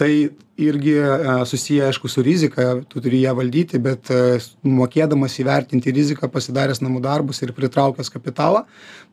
Tai 0.00 0.10
irgi 0.56 0.94
e, 0.98 1.44
susiję 1.46 1.86
aišku 1.86 2.08
su 2.08 2.22
rizika 2.22 2.80
tu 2.88 3.00
turi 3.00 3.20
ją 3.20 3.34
valdyti 3.36 3.80
bet 3.82 4.10
e, 4.10 4.38
mokėdamas 4.64 5.36
įvertinti 5.42 5.92
riziką 5.92 6.30
pasidaręs 6.32 6.80
namų 6.84 7.02
darbus 7.04 7.42
ir 7.44 7.52
pritraukęs 7.56 8.10
kapitalą 8.12 8.64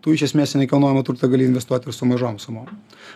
tu 0.04 0.16
iš 0.16 0.28
esmės 0.30 0.56
į 0.56 0.64
nekilnojamą 0.64 1.04
turtą 1.08 1.28
gali 1.32 1.48
investuot 1.50 1.88
ir 1.88 1.96
su 1.96 2.08
mažom 2.08 2.40
sumom. 2.40 2.72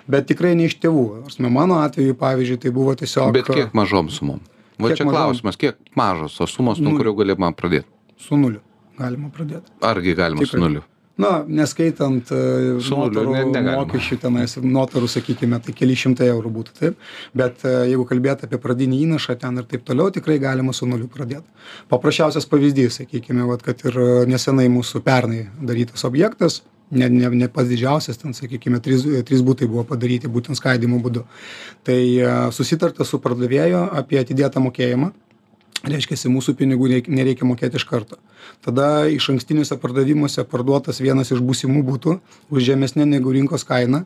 Bet 0.07 0.27
tikrai 0.31 0.55
ne 0.55 0.67
iš 0.67 0.77
tėvų. 0.83 1.07
Ta 1.15 1.25
prasme 1.27 1.51
mano 1.51 1.81
atveju 1.83 2.15
pavyzdžiui 2.19 2.61
tai 2.63 2.75
buvo 2.75 2.95
tiesiog 2.99 3.33
bet 3.35 3.51
kiek 3.51 3.75
mažom 3.77 4.11
sumom? 4.11 4.43
Va 4.77 4.93
čia 4.93 5.07
mažom? 5.07 5.15
klausimas 5.15 5.59
kiek 5.59 5.79
mažos 5.97 6.37
tos 6.39 6.53
sumos 6.53 6.83
nuo 6.83 6.97
kurių 6.99 7.15
galima 7.23 7.51
pradėt? 7.55 7.87
Su 8.19 8.39
nuliu 8.39 8.61
galima 8.99 9.31
pradėt. 9.33 9.67
Argi 9.85 10.15
galima 10.17 10.43
su 10.43 10.51
Tikrai. 10.51 10.63
nuliu 10.65 10.85
na 11.21 11.31
neskaitant 11.47 12.31
e, 12.31 12.39
notarų 12.77 13.33
ne- 13.33 13.63
mokesčių 13.79 14.19
tenais 14.21 14.55
notarų 14.61 15.09
sakykime 15.11 15.59
tai 15.65 15.75
keli 15.77 15.97
šimtai 15.97 16.29
eurų 16.33 16.53
būtų 16.59 16.77
taip. 16.79 17.03
Bet 17.37 17.65
e, 17.65 17.73
jeigu 17.91 18.05
kalbėt 18.09 18.45
apie 18.47 18.61
pradinį 18.61 19.01
įnašą 19.07 19.37
ten 19.41 19.61
ir 19.61 19.67
taip 19.69 19.85
toliau 19.87 20.13
tikrai 20.13 20.37
galima 20.43 20.75
su 20.77 20.89
nuliu 20.89 21.09
pradėt. 21.11 21.45
Paprasčiausias 21.91 22.47
pavyzdys 22.49 23.01
sakykime 23.01 23.45
vat 23.49 23.65
kad 23.65 23.81
ir 23.89 23.99
nesenai 24.29 24.69
mūsų 24.73 25.03
pernai 25.05 25.47
darytas 25.61 26.05
objektas 26.07 26.61
ne 26.91 27.09
ne 27.09 27.29
ne 27.29 27.47
pats 27.47 27.69
didžiausias 27.69 28.17
ten 28.17 28.33
sakykime 28.33 28.79
trys 28.79 29.03
trys 29.27 29.41
butai 29.43 29.67
buvo 29.67 29.83
padaryti 29.83 30.29
būtent 30.31 30.55
skaidymo 30.59 31.01
būdu. 31.03 31.25
Tai 31.83 31.99
e, 31.99 32.35
susitarta 32.55 33.05
su 33.05 33.19
pardavėju 33.19 33.87
apie 34.01 34.21
atidėtą 34.21 34.63
mokėjimą 34.63 35.11
reiškiasi 35.85 36.31
mūsų 36.33 36.55
pinigų 36.57 36.89
reik 36.91 37.09
nereikia 37.11 37.45
mokėt 37.45 37.77
iš 37.77 37.85
karto. 37.89 38.17
Tada 38.65 39.05
išankstiniuose 39.13 39.77
pardavimuose 39.81 40.45
parduotas 40.49 41.01
vienas 41.03 41.31
iš 41.31 41.43
būsimų 41.45 41.83
butų 41.87 42.17
už 42.49 42.63
žemesne 42.71 43.05
negu 43.05 43.33
rinkos 43.35 43.67
kaina 43.67 44.05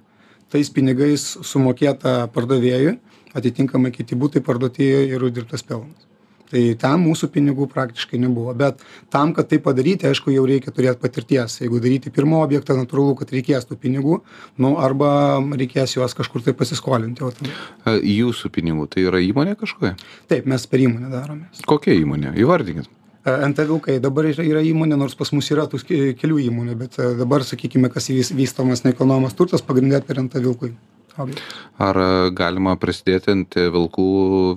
tais 0.51 0.69
pinigais 0.69 1.23
sumokėta 1.47 2.27
pardavėjui 2.35 2.97
atitinkamai 3.37 3.93
kiti 3.95 4.19
butai 4.19 4.43
parduoti 4.43 4.87
ir 5.15 5.23
uždirbtas 5.23 5.63
pelnas 5.63 6.10
tai 6.51 6.63
ten 6.79 7.01
mūsų 7.05 7.31
pinigų 7.33 7.67
praktiškai 7.71 8.19
nebuvo. 8.21 8.53
Bet 8.57 8.83
tam 9.13 9.33
kad 9.37 9.49
tai 9.51 9.61
padaryti 9.63 10.09
aišku 10.11 10.33
jau 10.35 10.45
reikia 10.49 10.73
turėt 10.75 11.01
patirties. 11.01 11.59
Jeigu 11.63 11.81
daryti 11.83 12.13
pirmą 12.13 12.43
objektą 12.45 12.77
natūralu 12.79 13.17
kad 13.21 13.33
reikės 13.33 13.69
tų 13.69 13.79
pinigų 13.81 14.21
nu 14.61 14.75
arba 14.81 15.39
reikės 15.57 15.97
juos 15.97 16.15
kažkur 16.17 16.45
tai 16.45 16.55
pasiskolinti. 16.57 17.25
O 17.25 17.33
tada 17.33 17.97
jūsų 17.97 18.53
pinigų 18.53 18.89
tai 18.91 19.07
yra 19.09 19.23
įmonė 19.23 19.57
kažkokia? 19.59 19.95
Taip 20.31 20.49
mes 20.51 20.67
per 20.69 20.85
įmonę 20.85 21.11
daromės 21.13 21.63
kokia 21.71 21.95
įmonė? 21.95 22.35
Įvardinkit. 22.41 22.89
E, 23.25 23.33
nt 23.47 23.61
vilkai 23.69 23.99
dabar 24.03 24.27
yra 24.29 24.45
yra 24.45 24.63
įmonė 24.65 24.97
nors 24.99 25.15
pas 25.17 25.29
mus 25.35 25.49
yra 25.53 25.67
tų 25.69 25.81
kelių 26.19 26.39
įmonių 26.47 26.77
bet 26.79 26.97
e, 26.99 27.11
dabar 27.19 27.45
sakykime 27.45 27.91
kas 27.93 28.09
vys 28.09 28.31
vystomas 28.33 28.83
nekilnojamas 28.87 29.37
turtas 29.37 29.63
pagrinde 29.65 30.01
per 30.07 30.21
nt 30.23 30.41
vilkui 30.41 30.73
objektus. 31.21 31.59
ar 31.77 32.01
a, 32.01 32.09
galima 32.33 32.75
prisidėti 32.81 33.35
ant 33.35 33.57
vilkų 33.77 34.07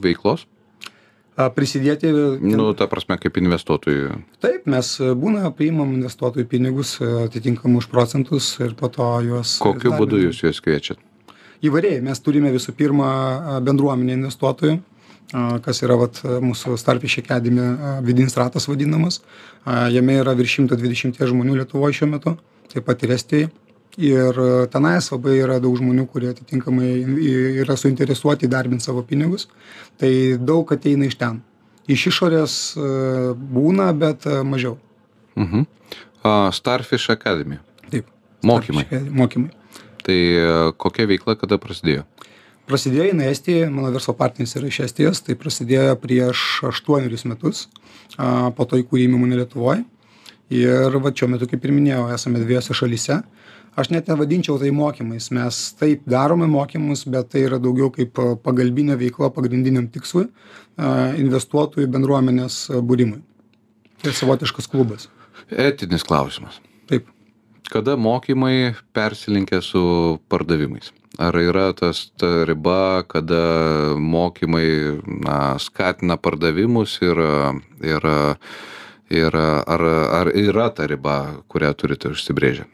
veiklos 0.05 0.47
prisidėti 1.35 2.11
nu 2.41 2.71
ta 2.79 2.87
prasme 2.91 3.17
kaip 3.19 3.39
investuotojui. 3.41 4.21
Taip 4.45 4.69
mes 4.71 4.93
e, 5.03 5.11
būna 5.19 5.51
priimam 5.57 5.91
investuotojų 5.97 6.47
pinigus 6.51 6.97
e, 7.01 7.11
atitinkamai 7.27 7.83
už 7.83 7.91
procentus 7.91 8.55
ir 8.63 8.77
po 8.79 8.91
to 8.93 9.09
juos 9.27 9.59
kokiu 9.59 9.91
įdarbinam. 9.91 10.01
būdu 10.03 10.23
jūs 10.29 10.45
juos 10.47 10.63
kviečiat? 10.65 11.03
Įvairiai. 11.65 12.03
Mes 12.05 12.21
turime 12.21 12.53
visų 12.55 12.75
pirma 12.77 13.61
bendruomenę 13.65 14.19
investuotojų 14.21 14.81
kas 15.65 15.81
yra 15.83 15.97
vat 15.99 16.21
mūsų 16.23 16.77
starfish 16.79 17.19
academy 17.19 17.65
vidinis 18.05 18.37
ratas 18.39 18.69
vadinamas. 18.69 19.23
Jame 19.91 20.19
yra 20.21 20.37
virš 20.37 20.59
šimto 20.61 20.79
dvidešimties 20.79 21.33
žmonių 21.33 21.57
lietuvoj 21.63 21.97
šiuo 21.97 22.11
metu 22.13 22.37
taip 22.71 22.87
pat 22.87 23.03
ir 23.03 23.15
estijoj 23.17 23.49
ir 24.01 24.39
a, 24.39 24.67
tenais 24.71 25.11
labai 25.13 25.39
yra 25.41 25.59
daug 25.63 25.77
žmonių 25.79 26.07
kurie 26.11 26.31
atitinkamai 26.33 26.91
yra 27.63 27.77
suinteresuoti 27.79 28.49
įdarbint 28.49 28.85
savo 28.85 29.05
pinigus. 29.07 29.49
Tai 30.01 30.13
daug 30.41 30.71
ateina 30.75 31.09
iš 31.09 31.19
ten. 31.21 31.43
Iš 31.91 32.09
išorės 32.13 32.57
a, 32.77 33.35
būna 33.35 33.91
bet 33.99 34.27
a, 34.27 34.43
mažiau. 34.47 34.79
Mhm. 35.37 35.67
a, 36.23 36.51
starfish 36.53 37.11
academy. 37.11 37.61
Taip. 37.91 38.09
Mokymai. 38.43 38.87
Starfish 38.89 39.15
mokymai. 39.15 39.53
Tai 40.05 40.19
kokia 40.77 41.07
veikla 41.09 41.33
kada 41.41 41.57
prasidėjo? 41.57 42.05
Prasidėjo 42.69 43.11
jinai 43.11 43.31
estijoj 43.33 43.71
mano 43.73 43.91
verslo 43.93 44.15
partneris 44.17 44.55
yra 44.57 44.69
iš 44.69 44.83
estijos 44.87 45.21
tai 45.25 45.37
prasidėjo 45.37 45.97
prieš 46.01 46.45
aštuonerius 46.71 47.27
metus 47.29 47.67
po 48.17 48.67
to 48.69 48.81
įkūrėm 48.81 49.17
įmonę 49.19 49.43
lietuvoj. 49.43 49.83
Ir 50.55 50.97
vat 51.05 51.17
šiuo 51.17 51.31
metu 51.33 51.49
kaip 51.49 51.65
ir 51.65 51.73
minėjau 51.73 52.07
esame 52.15 52.41
dviejose 52.41 52.77
šalyse 52.77 53.23
aš 53.77 53.91
net 53.91 54.09
nevadinčiau 54.11 54.59
tai 54.61 54.71
mokymais. 54.75 55.31
Mes 55.35 55.61
taip 55.79 56.05
darome 56.11 56.47
mokymus 56.51 57.05
bet 57.11 57.33
tai 57.35 57.45
yra 57.49 57.61
daugiau 57.63 57.91
kaip 57.95 58.19
a, 58.19 58.35
pagalbinė 58.41 58.99
veikla 59.01 59.31
pagrindiniam 59.35 59.89
tikslui 59.91 60.29
a, 60.29 61.15
investuotojų 61.21 61.91
bendruomenės 61.95 62.59
a, 62.71 62.83
būrimui. 62.85 63.23
Tai 64.05 64.13
savotiškas 64.13 64.69
klubas. 64.71 65.09
Etinis 65.51 66.05
klausimas. 66.07 66.61
Taip. 66.91 67.09
Kada 67.73 67.97
mokymai 67.97 68.75
persilinkia 68.93 69.63
su 69.65 69.81
pardavimais? 70.29 70.93
Ar 71.19 71.37
yra 71.39 71.69
tas 71.79 72.09
ta 72.19 72.43
riba 72.45 73.05
kada 73.07 73.95
mokymai 73.97 75.01
na 75.25 75.55
skatina 75.63 76.19
pardavimus 76.19 76.99
ir 77.07 77.21
ir 77.81 78.09
ir 79.15 79.37
ar 79.37 79.85
ar 80.21 80.33
yra 80.35 80.69
ta 80.75 80.89
riba 80.91 81.45
kurią 81.49 81.71
turite 81.79 82.11
užsibrėžę 82.11 82.67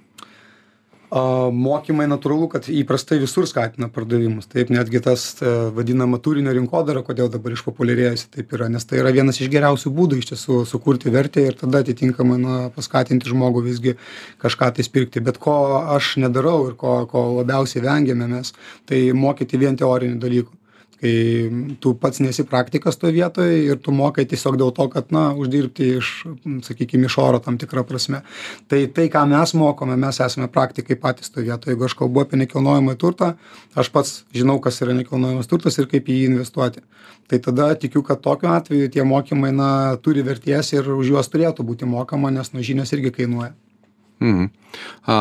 mokymai 1.11 2.07
natūralu 2.07 2.46
kad 2.53 2.68
įprastai 2.70 3.18
visur 3.23 3.46
skatina 3.51 3.88
pardavimus. 3.90 4.46
Taip 4.51 4.70
netgi 4.70 5.01
tas 5.03 5.25
ta 5.40 5.70
vadinama 5.75 6.20
turinio 6.23 6.55
rinkodara 6.55 7.03
kodėl 7.07 7.31
dabar 7.33 7.57
išpopuliarėjusi 7.57 8.31
taip 8.37 8.55
yra 8.55 8.68
nes 8.70 8.87
tai 8.87 9.01
yra 9.03 9.11
vienas 9.14 9.40
iš 9.40 9.51
geriausių 9.51 9.90
būdų 9.96 10.20
iš 10.20 10.31
tiesų 10.33 10.61
sukurti 10.70 11.11
vertę 11.11 11.49
ir 11.49 11.59
tada 11.59 11.83
atitinkamai 11.83 12.38
na 12.38 12.61
paskatinti 12.75 13.31
žmogų 13.33 13.64
visgi 13.66 13.96
kažką 14.42 14.70
tais 14.79 14.88
pirkti. 14.88 15.25
Bet 15.25 15.42
ko 15.42 15.57
aš 15.96 16.14
nedarau 16.23 16.68
ir 16.70 16.79
ko 16.79 17.01
ko 17.11 17.27
labiausiai 17.40 17.83
vengiame 17.83 18.31
mes 18.31 18.55
tai 18.87 19.11
mokyti 19.16 19.59
vien 19.59 19.79
teorinių 19.81 20.23
dalykų 20.23 20.60
kai 21.01 21.77
tu 21.81 21.95
pats 21.97 22.21
nesi 22.21 22.45
praktikas 22.45 22.99
toj 23.01 23.15
vietoj 23.17 23.49
ir 23.49 23.79
tu 23.81 23.93
mokai 23.97 24.27
tiesiog 24.29 24.59
dėl 24.61 24.73
to 24.77 24.87
kad 24.93 25.13
na 25.15 25.31
uždirbti 25.33 25.89
iš 25.97 26.11
sakykim 26.67 27.07
iš 27.09 27.17
oro 27.23 27.41
tam 27.41 27.57
tikra 27.61 27.85
prasme. 27.89 28.21
Tai 28.69 28.83
tai 28.97 29.09
ką 29.13 29.25
mes 29.31 29.55
mokome 29.57 29.97
mes 29.97 30.21
esame 30.21 30.51
praktikai 30.53 30.99
patys 31.01 31.33
toj 31.33 31.49
vietoj. 31.49 31.73
Jeigu 31.73 31.89
aš 31.89 31.97
kalbu 31.99 32.25
apie 32.25 32.41
nekilnojamąjį 32.43 33.01
turtą 33.01 33.33
aš 33.75 33.93
pats 33.95 34.15
žinau 34.37 34.59
kas 34.61 34.83
yra 34.85 34.97
nekilnojamas 34.99 35.49
turtas 35.51 35.79
ir 35.81 35.89
kaip 35.91 36.09
į 36.09 36.21
jį 36.21 36.31
investuoti. 36.35 36.85
Tai 37.31 37.39
tada 37.39 37.73
tikiu 37.81 38.03
kad 38.05 38.21
tokiu 38.21 38.53
atveju 38.53 38.91
tie 38.93 39.05
mokymai 39.07 39.53
na 39.57 39.71
turi 40.05 40.25
vertės 40.27 40.75
ir 40.75 40.89
už 40.93 41.15
juos 41.15 41.33
turėtų 41.33 41.65
būti 41.65 41.89
mokama 41.89 42.33
nes 42.35 42.53
nu 42.53 42.65
žinios 42.67 42.93
irgi 42.93 43.15
kainuoja. 43.23 43.55
Mhm. 44.21 44.51
A 45.09 45.17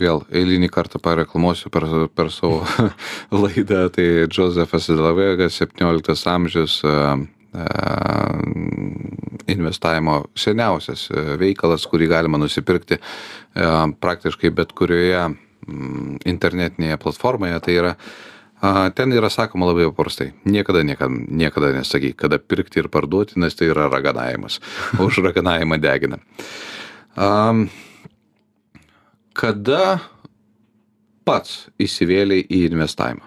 vėl 0.00 0.22
eilinį 0.30 0.70
kartą 0.72 1.00
pareklamuosiu 1.02 1.72
per 1.74 1.86
per 2.14 2.30
savo 2.34 2.62
laidą. 3.42 3.88
Tai 3.94 4.06
džozefas 4.30 4.90
delavegas 4.92 5.58
septynioliktas 5.60 6.26
amžius 6.30 6.80
a 6.84 7.18
a 7.58 8.36
investavimo 9.48 10.24
seniausias 10.36 11.08
e, 11.10 11.22
veikalas 11.40 11.86
kurį 11.88 12.10
galima 12.12 12.38
nusipirkti 12.38 12.98
a 13.56 13.86
praktiškai 13.88 14.50
bet 14.54 14.74
kurioje 14.76 15.22
mm, 15.24 16.18
internetinėje 16.28 16.98
platformoje. 17.00 17.60
Tai 17.64 17.78
yra 17.80 17.94
ten 18.94 19.12
yra 19.14 19.30
sakoma 19.30 19.68
labai 19.68 19.86
paprastai 19.86 20.32
niekada 20.44 20.82
niekam 20.82 21.20
niekada 21.30 21.70
nesakyk 21.76 22.16
kada 22.18 22.40
pirkti 22.42 22.82
ir 22.82 22.88
parduoti 22.90 23.38
nes 23.38 23.54
tai 23.54 23.70
yra 23.70 23.88
raganavimas 23.88 24.60
už 25.04 25.22
raganavimą 25.24 25.80
degina. 25.80 26.18
Am 27.16 27.68
kada 29.38 29.98
pats 31.28 31.68
įsivėlei 31.78 32.42
į 32.42 32.64
investavimą? 32.72 33.26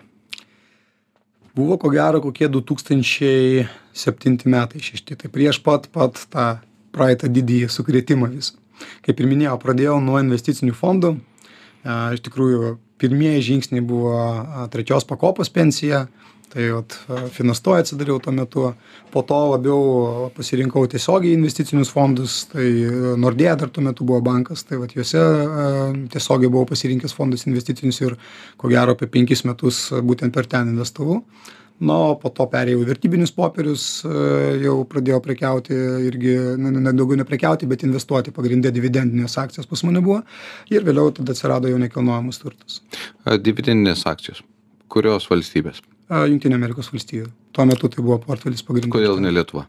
Buvo 1.55 1.77
ko 1.79 1.91
gero 1.91 2.21
kokie 2.23 2.47
du 2.51 2.61
tūkstančiai 2.63 3.65
septinti 3.95 4.47
metai 4.51 4.79
šešti. 4.83 5.17
Tai 5.19 5.31
prieš 5.31 5.59
pat 5.63 5.89
pat 5.91 6.19
tą 6.31 6.45
praeitą 6.95 7.27
didįjį 7.31 7.67
sukrėtimą 7.71 8.31
visą. 8.31 8.55
Kaip 9.05 9.19
ir 9.19 9.27
minėjau 9.29 9.57
pradėjau 9.61 9.99
nuo 10.03 10.19
investicinių 10.23 10.75
fondų. 10.77 11.11
Iš 12.15 12.23
tikrųjų 12.25 12.75
pirmieji 13.01 13.43
žingsniai 13.49 13.83
buvo 13.85 14.15
trečios 14.73 15.05
pakopos 15.09 15.51
pensija 15.53 16.05
tai 16.51 16.67
vat 16.71 16.95
Finastoje 17.31 17.85
atsidariau 17.85 18.19
tuo 18.19 18.33
metu, 18.35 18.65
po 19.11 19.23
to 19.27 19.37
labiau 19.53 20.27
pasirinkau 20.35 20.83
tiesiogiai 20.91 21.37
investicinius 21.37 21.91
fondus, 21.93 22.41
tai 22.51 22.67
Nordea 23.19 23.55
dar 23.55 23.71
tuo 23.71 23.83
metu 23.85 24.07
buvo 24.07 24.21
bankas, 24.25 24.65
tai 24.67 24.79
vat 24.81 24.91
juose 24.95 25.21
tiesiogiai 26.11 26.51
buvau 26.51 26.67
pasirinkęs 26.73 27.15
fondus 27.15 27.47
investicinius 27.47 28.01
ir 28.03 28.17
ko 28.57 28.71
gero 28.71 28.97
apie 28.97 29.09
penkis 29.11 29.45
metus 29.47 29.87
būtent 30.03 30.35
per 30.35 30.49
ten 30.51 30.75
investavau. 30.75 31.21
Na 31.81 31.95
o 32.11 32.17
po 32.21 32.29
to 32.29 32.45
perėjau 32.45 32.83
vertybinius 32.85 33.31
popierius 33.33 33.85
jau 34.61 34.75
pradėjau 34.89 35.17
prekiauti 35.25 35.77
irgi 36.11 36.35
na 36.61 36.69
ne 36.75 36.91
ne 36.93 37.25
prekiauti 37.25 37.65
bet 37.65 37.81
investuoti. 37.87 38.29
Pagrinde 38.35 38.69
dividendinės 38.69 39.39
akcijos 39.41 39.65
pas 39.65 39.81
mane 39.87 40.03
buvo. 40.05 40.21
Ir 40.69 40.85
vėliau 40.85 41.09
tada 41.09 41.33
atsirado 41.33 41.71
jau 41.71 41.79
nekilnojamas 41.81 42.37
turtas. 42.37 42.83
Dividendinės 43.25 44.05
akcijos. 44.05 44.43
Kurios 44.91 45.25
valstybės 45.31 45.81
jungtinių 46.11 46.59
amerikos 46.59 46.91
valstijų. 46.91 47.31
Tuo 47.55 47.65
metu 47.69 47.89
tai 47.91 48.03
buvo 48.03 48.19
portfelis 48.23 48.63
pagrindinis. 48.67 48.93
Kodėl 48.93 49.21
ne 49.23 49.31
lietuva? 49.33 49.67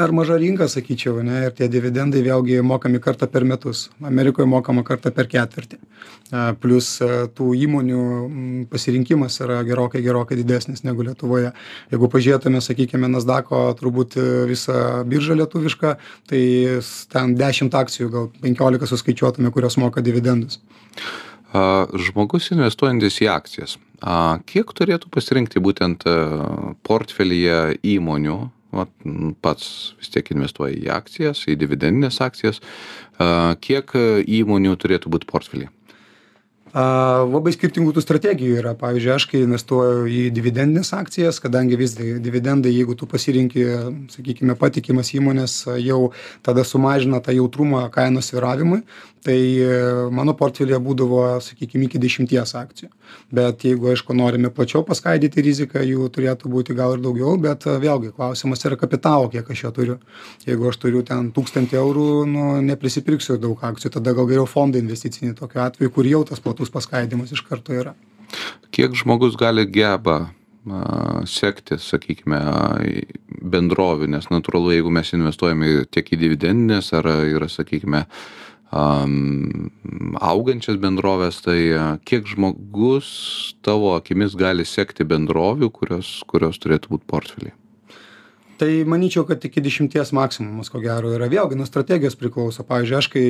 Per 0.00 0.12
maža 0.16 0.36
rinka 0.40 0.64
sakyčiau 0.70 1.18
ane 1.20 1.40
ir 1.44 1.54
tie 1.58 1.66
dividendai 1.68 2.22
vėlgi 2.24 2.60
mokami 2.64 3.00
kartą 3.02 3.26
per 3.28 3.44
metus. 3.44 3.88
Amerikoj 4.06 4.46
mokama 4.48 4.84
kartą 4.86 5.10
per 5.12 5.26
ketvirtį. 5.28 5.76
Plius 6.62 6.92
tų 7.36 7.48
įmonių 7.66 8.04
pasirinkimas 8.70 9.40
yra 9.44 9.58
gerokai 9.66 10.00
gerokai 10.06 10.38
didesnis 10.38 10.86
negu 10.86 11.04
lietuvoje. 11.04 11.50
Jeigu 11.92 12.10
pažiūrėtume 12.14 12.62
sakykime 12.64 13.10
nasdako 13.12 13.64
turbūt 13.80 14.16
visą 14.48 14.78
biržą 15.10 15.36
lietuvišką 15.42 15.96
tai 16.32 16.44
ten 17.12 17.34
dešimt 17.36 17.76
akcijų 17.82 18.12
gal 18.14 18.30
penkiolika 18.40 18.88
suskaičiuotume 18.88 19.52
kurios 19.52 19.76
moka 19.82 20.00
dividendus 20.06 20.62
žmogus 21.52 22.50
investuojantis 22.54 23.20
į 23.24 23.30
akcijas. 23.32 23.76
Kiek 24.48 24.70
turėtų 24.76 25.10
pasirinkti 25.12 25.62
būtent 25.62 26.06
portfelyje 26.86 27.80
įmonių? 27.96 28.38
Vat 28.70 28.90
pats 29.42 29.96
vis 29.98 30.12
tiek 30.14 30.28
investuoji 30.30 30.84
į 30.84 30.92
akcijas 30.94 31.42
į 31.50 31.56
dividendines 31.58 32.20
akcijas. 32.22 32.60
Kiek 33.66 33.96
įmonių 34.30 34.76
turėtų 34.78 35.10
būt 35.10 35.26
portfelyje 35.26 35.72
a 36.72 36.84
labai 37.26 37.52
skirtingų 37.54 37.94
tų 37.96 38.04
strategijų 38.04 38.60
yra. 38.60 38.74
Pavyzdžiui 38.78 39.12
aš 39.14 39.26
kai 39.30 39.42
investuoju 39.42 40.04
į 40.06 40.20
dividendines 40.34 40.92
akcijas 40.94 41.40
kadangi 41.42 41.78
vis 41.80 41.96
dividendai 41.98 42.72
jeigu 42.74 42.94
tu 42.98 43.08
pasirenki 43.10 43.64
sakykime 44.12 44.54
patikimas 44.58 45.10
įmones 45.16 45.64
jau 45.82 46.12
tada 46.46 46.64
sumažina 46.66 47.22
tą 47.24 47.34
jautrumą 47.34 47.88
kainos 47.94 48.30
svyravimui 48.30 48.84
tai 49.24 49.38
mano 50.12 50.34
portfelyje 50.36 50.78
būdavo 50.80 51.22
sakykim 51.44 51.84
iki 51.84 52.00
dešimties 52.00 52.54
akcijų. 52.56 52.88
Bet 53.34 53.64
jeigu 53.66 53.90
aišku 53.92 54.14
norime 54.16 54.50
plačiau 54.54 54.84
paskaidyti 54.86 55.42
riziką 55.44 55.82
jų 55.84 56.08
turėtų 56.14 56.50
būti 56.52 56.76
gal 56.78 56.94
ir 56.96 57.02
daugiau 57.04 57.34
bet 57.40 57.66
vėlgi 57.66 58.14
klausimas 58.16 58.64
yra 58.64 58.78
kapitalo 58.80 59.28
kiek 59.32 59.50
aš 59.50 59.64
jo 59.64 59.72
turiu. 59.76 59.96
Jeigu 60.46 60.70
aš 60.70 60.80
turiu 60.80 61.02
ten 61.06 61.32
tūkstantį 61.36 61.78
eurų 61.80 62.06
nu 62.30 62.46
neprisipirksiu 62.64 63.38
daug 63.42 63.60
akcijų 63.70 63.94
tada 63.98 64.14
gal 64.16 64.28
geriau 64.30 64.46
fondą 64.48 64.80
investicinį 64.80 65.34
tokiu 65.40 65.64
atveju 65.66 65.94
kur 65.96 66.08
jau 66.08 66.22
tas 66.30 66.40
platus 66.40 66.59
platus 66.60 66.72
paskaidymas 66.72 67.32
iš 67.32 67.40
karto 67.48 67.72
yra. 67.72 67.94
Kiek 68.70 68.92
žmogus 68.94 69.36
gali 69.36 69.64
geba 69.66 70.30
sekti, 71.24 71.78
sakykime, 71.80 72.38
bendrovių, 73.40 74.10
nes 74.12 74.28
natūralu, 74.28 74.74
jeigu 74.74 74.90
mes 74.92 75.12
investuojame 75.16 75.86
tiek 75.90 76.04
į 76.12 76.18
dividendinės 76.20 76.92
ar 76.92 77.08
yra, 77.08 77.48
sakykime, 77.48 78.04
um, 78.70 79.70
augančias 80.20 80.76
bendrovės, 80.76 81.40
tai 81.40 81.58
kiek 82.04 82.28
žmogus 82.28 83.54
tavo 83.64 83.94
akimis 83.96 84.36
gali 84.36 84.68
sekti 84.68 85.08
bendrovių, 85.08 85.72
kurios, 85.72 86.20
kurios 86.28 86.60
turėtų 86.60 86.92
būti 86.92 87.08
portfeliai? 87.08 87.56
Tai 88.60 88.84
manyčiau 88.84 89.24
kad 89.24 89.44
iki 89.44 89.60
dešimties 89.64 90.12
maksimumas 90.12 90.68
ko 90.68 90.82
gero 90.84 91.14
yra 91.16 91.30
vėlgi 91.32 91.56
nuo 91.56 91.64
strategijos 91.68 92.16
priklauso. 92.20 92.64
Pavyzdžiui 92.68 92.98
aš 92.98 93.08
kai 93.14 93.24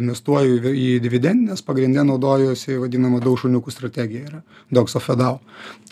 investuoju 0.00 0.72
į 0.74 0.88
dividendines 1.04 1.62
pagrinde 1.66 2.02
naudojuosi 2.08 2.80
vadinama 2.82 3.20
daug 3.22 3.38
šuniukų 3.38 3.74
strategija 3.74 4.26
yra 4.26 4.42
dogs 4.74 4.98
of 4.98 5.06
a 5.14 5.18
dau 5.20 5.34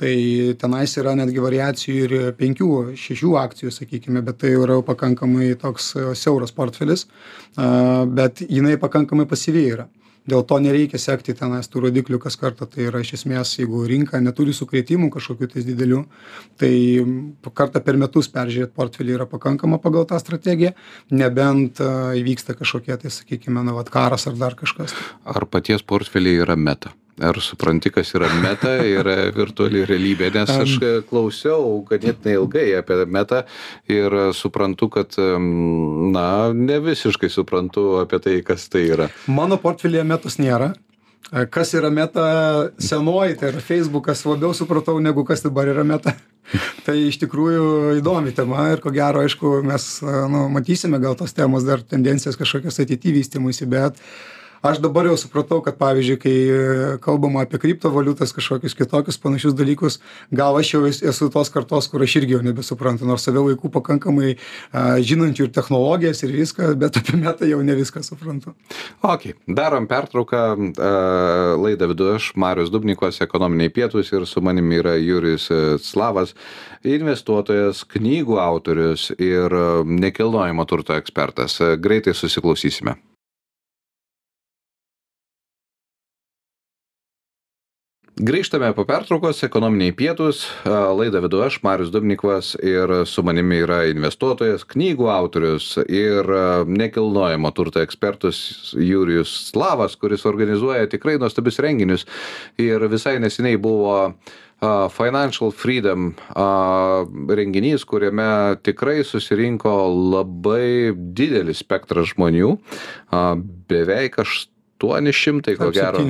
tai 0.00 0.14
tenais 0.58 0.96
yra 0.98 1.14
netgi 1.18 1.44
variacijų 1.44 1.98
ir 2.08 2.16
penkių 2.40 2.70
šešių 2.98 3.34
akcijų 3.44 3.74
sakykime 3.78 4.24
bet 4.26 4.42
tai 4.42 4.56
yra 4.58 4.80
pakankamai 4.86 5.52
toks 5.60 5.92
siauras 6.18 6.54
portfelis 6.54 7.06
bet 8.18 8.42
jinai 8.48 8.74
pakankamai 8.82 9.28
pasyvi 9.30 9.68
yra 9.76 9.86
dėl 10.30 10.44
to 10.48 10.58
nereikia 10.62 11.00
sekti 11.00 11.34
tenais 11.36 11.68
tų 11.70 11.86
rodiklių 11.86 12.20
kas 12.22 12.38
kartą. 12.40 12.68
Tai 12.70 12.88
yra 12.88 13.02
iš 13.04 13.14
esmės 13.18 13.54
jeigu 13.58 13.84
rinka 13.88 14.20
neturi 14.22 14.54
sukrėtimų 14.56 15.10
kažkokių 15.14 15.50
tais 15.54 15.68
didelių 15.68 16.02
tai 16.60 16.72
kartą 17.54 17.82
per 17.84 18.00
metus 18.00 18.30
peržiūrėt 18.32 18.74
portfelį 18.76 19.18
yra 19.18 19.28
pakankama 19.30 19.78
pagal 19.82 20.08
tą 20.10 20.18
strategiją 20.22 20.74
nebent 21.12 21.82
įvyksta 22.20 22.56
kažkokie 22.58 22.96
tai 23.04 23.12
sakykime 23.12 23.64
na 23.64 23.76
vat 23.76 23.92
karas 23.92 24.28
ar 24.30 24.38
dar 24.40 24.58
kažkas. 24.58 24.96
Ar 25.24 25.48
paties 25.50 25.84
portfelyje 25.84 26.44
yra 26.46 26.56
meta 26.56 26.94
ar 27.22 27.38
supranti 27.40 27.90
kas 27.94 28.14
yra 28.16 28.28
meta 28.42 28.74
ir 28.82 29.08
virtuali 29.36 29.84
realybė. 29.86 30.30
Nes 30.34 30.50
aš 30.50 30.78
klausiau 31.10 31.82
ganėtinai 31.88 32.38
ilgai 32.38 32.66
apie 32.78 33.04
metą 33.06 33.44
ir 33.90 34.16
suprantu 34.34 34.90
kad 34.96 35.18
na 35.18 36.28
ne 36.54 36.80
visiškai 36.82 37.30
suprantu 37.30 38.00
apie 38.02 38.22
tai 38.24 38.40
kas 38.46 38.68
tai 38.72 38.88
yra. 38.96 39.10
Mano 39.26 39.60
portfelyje 39.62 40.04
metos 40.08 40.40
nėra. 40.42 40.74
Kas 41.50 41.72
yra 41.74 41.88
meta 41.90 42.24
senoji 42.78 43.38
tai 43.40 43.48
yra 43.54 43.62
feisbukas 43.64 44.20
labiau 44.28 44.52
supratau 44.54 44.98
negu 45.00 45.24
kas 45.24 45.42
dabar 45.42 45.70
yra 45.72 45.82
meta. 45.86 46.12
Tai 46.84 46.94
iš 47.00 47.16
tikrųjų 47.22 47.96
įdomi 47.98 48.34
tema 48.36 48.66
ir 48.74 48.82
ko 48.84 48.92
gero 48.92 49.22
aišku 49.24 49.62
mes 49.64 49.86
nu 50.04 50.44
matysime 50.52 51.00
gal 51.00 51.16
tos 51.16 51.32
temos 51.32 51.64
dar 51.64 51.80
tendencijas 51.80 52.36
kažkokias 52.36 52.82
ateity 52.84 53.14
vystymuisi 53.16 53.64
bet 53.72 53.96
aš 54.64 54.80
dabar 54.80 55.04
jau 55.04 55.16
supratau 55.20 55.60
kad 55.64 55.76
pavyzdžiui 55.76 56.18
kai 56.20 56.34
kalbama 57.04 57.42
apie 57.44 57.60
kriptovaliutas 57.60 58.32
kažkokius 58.32 58.76
kitokius 58.78 59.20
panašius 59.20 59.56
dalykus 59.58 59.98
gal 60.32 60.56
aš 60.56 60.72
jau 60.72 60.80
esu 60.88 61.28
tos 61.34 61.52
kartos 61.52 61.88
kur 61.92 62.04
aš 62.06 62.16
irgi 62.22 62.38
jau 62.38 62.40
nebesuprantu 62.46 63.04
nors 63.08 63.26
save 63.28 63.42
laikau 63.44 63.68
pakankamai 63.74 64.34
a 64.72 64.86
žinančiu 65.04 65.48
ir 65.48 65.52
technologijas 65.52 66.24
ir 66.24 66.32
viską 66.32 66.72
bet 66.80 66.96
apie 66.96 67.20
metą 67.20 67.48
jau 67.50 67.60
ne 67.60 67.76
viską 67.76 68.02
suprantu. 68.08 68.54
Okei 69.04 69.36
darom 69.46 69.88
pertrauką 69.90 70.44
laidą 71.60 71.92
vedu 71.92 72.14
aš 72.16 72.32
marius 72.40 72.72
dubnikovas 72.72 73.20
ekonominiai 73.20 73.72
pietūs 73.74 74.14
ir 74.16 74.24
su 74.26 74.40
manimi 74.40 74.80
yra 74.80 74.96
jurijus 74.96 75.50
slavas 75.84 76.32
investuotojas 76.84 77.84
knygų 77.92 78.40
autorius 78.40 79.10
ir 79.18 79.52
nekilnojamo 79.84 80.64
turto 80.64 80.96
ekspertas. 80.96 81.60
Greitai 81.84 82.16
susiklausysime 82.16 82.96
grįžtame 88.14 88.68
po 88.76 88.84
pertraukos 88.86 89.42
ekonominiai 89.42 89.94
pietūs. 89.96 90.44
Laidą 90.64 91.24
vedu 91.24 91.40
aš 91.42 91.58
marius 91.66 91.90
dubnikovas 91.90 92.52
ir 92.62 92.92
su 93.10 93.24
manimi 93.26 93.58
yra 93.64 93.80
investuotojas 93.90 94.62
knygų 94.70 95.08
autorius 95.10 95.72
ir 95.88 96.30
nekilnojamo 96.70 97.50
turto 97.56 97.82
ekspertas 97.82 98.38
jurijus 98.78 99.34
slavas 99.50 99.98
kuris 99.98 100.26
organizuoja 100.30 100.86
tikrai 100.92 101.18
nuostabius 101.18 101.58
renginius. 101.64 102.06
Ir 102.62 102.86
visai 102.92 103.18
neseniai 103.22 103.58
buvo 103.58 104.14
Financial 104.94 105.50
Freedom 105.50 106.12
renginys, 107.28 107.82
kuriame 107.84 108.56
tikrai 108.64 109.02
susirinko 109.04 109.74
labai 110.14 110.94
didelis 110.94 111.60
spektras 111.66 112.14
žmonių, 112.14 112.54
beveik 113.68 114.22
aš 114.22 114.44
aštuoni 114.84 115.12
šimtai 115.12 115.56
ko 115.56 115.70
gero. 115.74 116.02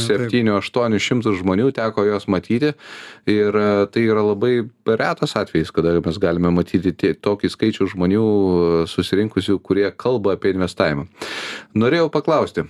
septynių 0.00 0.56
aštuonių 0.58 0.98
šimtų 0.98 1.34
žmonių 1.40 1.72
teko 1.76 2.04
juos 2.06 2.26
matyti. 2.28 2.72
Ir 3.26 3.52
tai 3.92 4.02
yra 4.02 4.22
labai 4.24 4.68
retas 4.86 5.36
atvejis 5.36 5.70
kada 5.70 6.00
mes 6.00 6.18
galime 6.18 6.50
matyti 6.50 6.92
tie 6.92 7.14
tokį 7.14 7.50
skaičių 7.52 7.88
žmonių 7.94 8.24
susirinkusių 8.88 9.58
kurie 9.60 9.90
kalba 9.90 10.34
apie 10.36 10.54
investavimą. 10.54 11.06
Norėjau 11.74 12.10
paklausti 12.10 12.64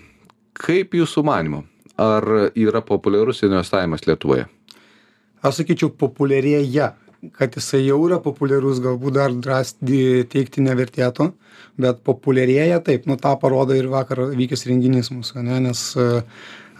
kaip 0.52 0.94
jūsų 0.94 1.24
manymu 1.24 1.64
ar 2.00 2.26
yra 2.54 2.82
populiarus 2.82 3.42
investavimas 3.46 4.06
lietuvoje? 4.06 4.46
Aš 5.42 5.62
sakyčiau 5.62 5.90
populiarėja 5.98 6.92
kad 7.36 7.54
jisai 7.54 7.84
jau 7.84 8.00
yra 8.06 8.18
populiarus 8.22 8.80
galbūt 8.82 9.18
dar 9.18 9.34
drąsiai 9.34 10.24
teigti 10.32 10.64
nevertėtų 10.64 11.28
bet 11.82 12.02
populiarėja 12.06 12.82
taip 12.84 13.06
nu 13.10 13.16
tą 13.20 13.36
parodo 13.40 13.76
ir 13.78 13.88
vakar 13.92 14.26
vykęs 14.34 14.66
renginys 14.68 15.12
mūsų 15.14 15.38
ane 15.42 15.60
nes 15.68 15.84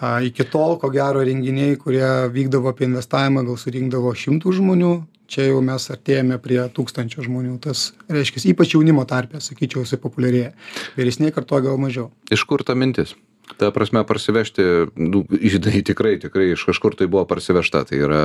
a 0.02 0.16
iki 0.26 0.44
tol 0.50 0.76
ko 0.82 0.90
gero 0.90 1.22
renginiai 1.22 1.78
kurie 1.78 2.06
vykdavo 2.34 2.72
apie 2.72 2.88
investavimą 2.88 3.46
gal 3.46 3.58
surinkdavo 3.60 4.14
šimtus 4.18 4.58
žmonių 4.58 4.94
čia 5.32 5.48
jau 5.48 5.60
mes 5.64 5.88
artėjame 5.94 6.36
prie 6.44 6.60
tūkstančio 6.76 7.24
žmonių. 7.24 7.56
Tas 7.64 7.90
reiškias 8.12 8.44
ypač 8.52 8.74
jaunimo 8.76 9.06
tarpe 9.08 9.40
sakyčiau 9.40 9.86
jisai 9.86 10.00
populiarėja. 10.02 10.52
Vyresnėj 10.98 11.32
kartoj 11.38 11.68
gal 11.70 11.80
mažiau. 11.80 12.10
Iš 12.34 12.44
kur 12.48 12.64
ta 12.66 12.76
mintis 12.76 13.14
Ta 13.60 13.70
prasme, 13.74 14.04
parsivežti, 14.08 14.64
nu, 14.96 15.22
žinai, 15.30 15.82
tikrai, 15.86 16.16
tikrai 16.22 16.52
iš 16.54 16.66
kažkur 16.70 16.96
tai 16.98 17.08
buvo 17.10 17.24
parsivežta, 17.28 17.84
tai 17.88 18.02
yra 18.04 18.22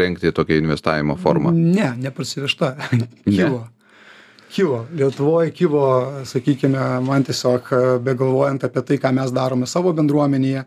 renkti 0.00 0.32
tokią 0.34 0.60
investavimo 0.60 1.16
formą. 1.20 1.54
Ne, 1.56 1.92
neparsivežta. 2.00 2.74
Kilo. 3.24 3.66
Kilo. 4.50 4.86
Lietuvoj 4.90 5.52
kilo 5.54 5.82
sakykime 6.26 6.82
man 7.06 7.22
tiesiog 7.22 7.68
begalvojant 8.02 8.64
apie 8.66 8.82
tai 8.82 8.96
ką 8.98 9.12
mes 9.14 9.30
darome 9.30 9.66
savo 9.70 9.92
bendruomenėje 9.94 10.64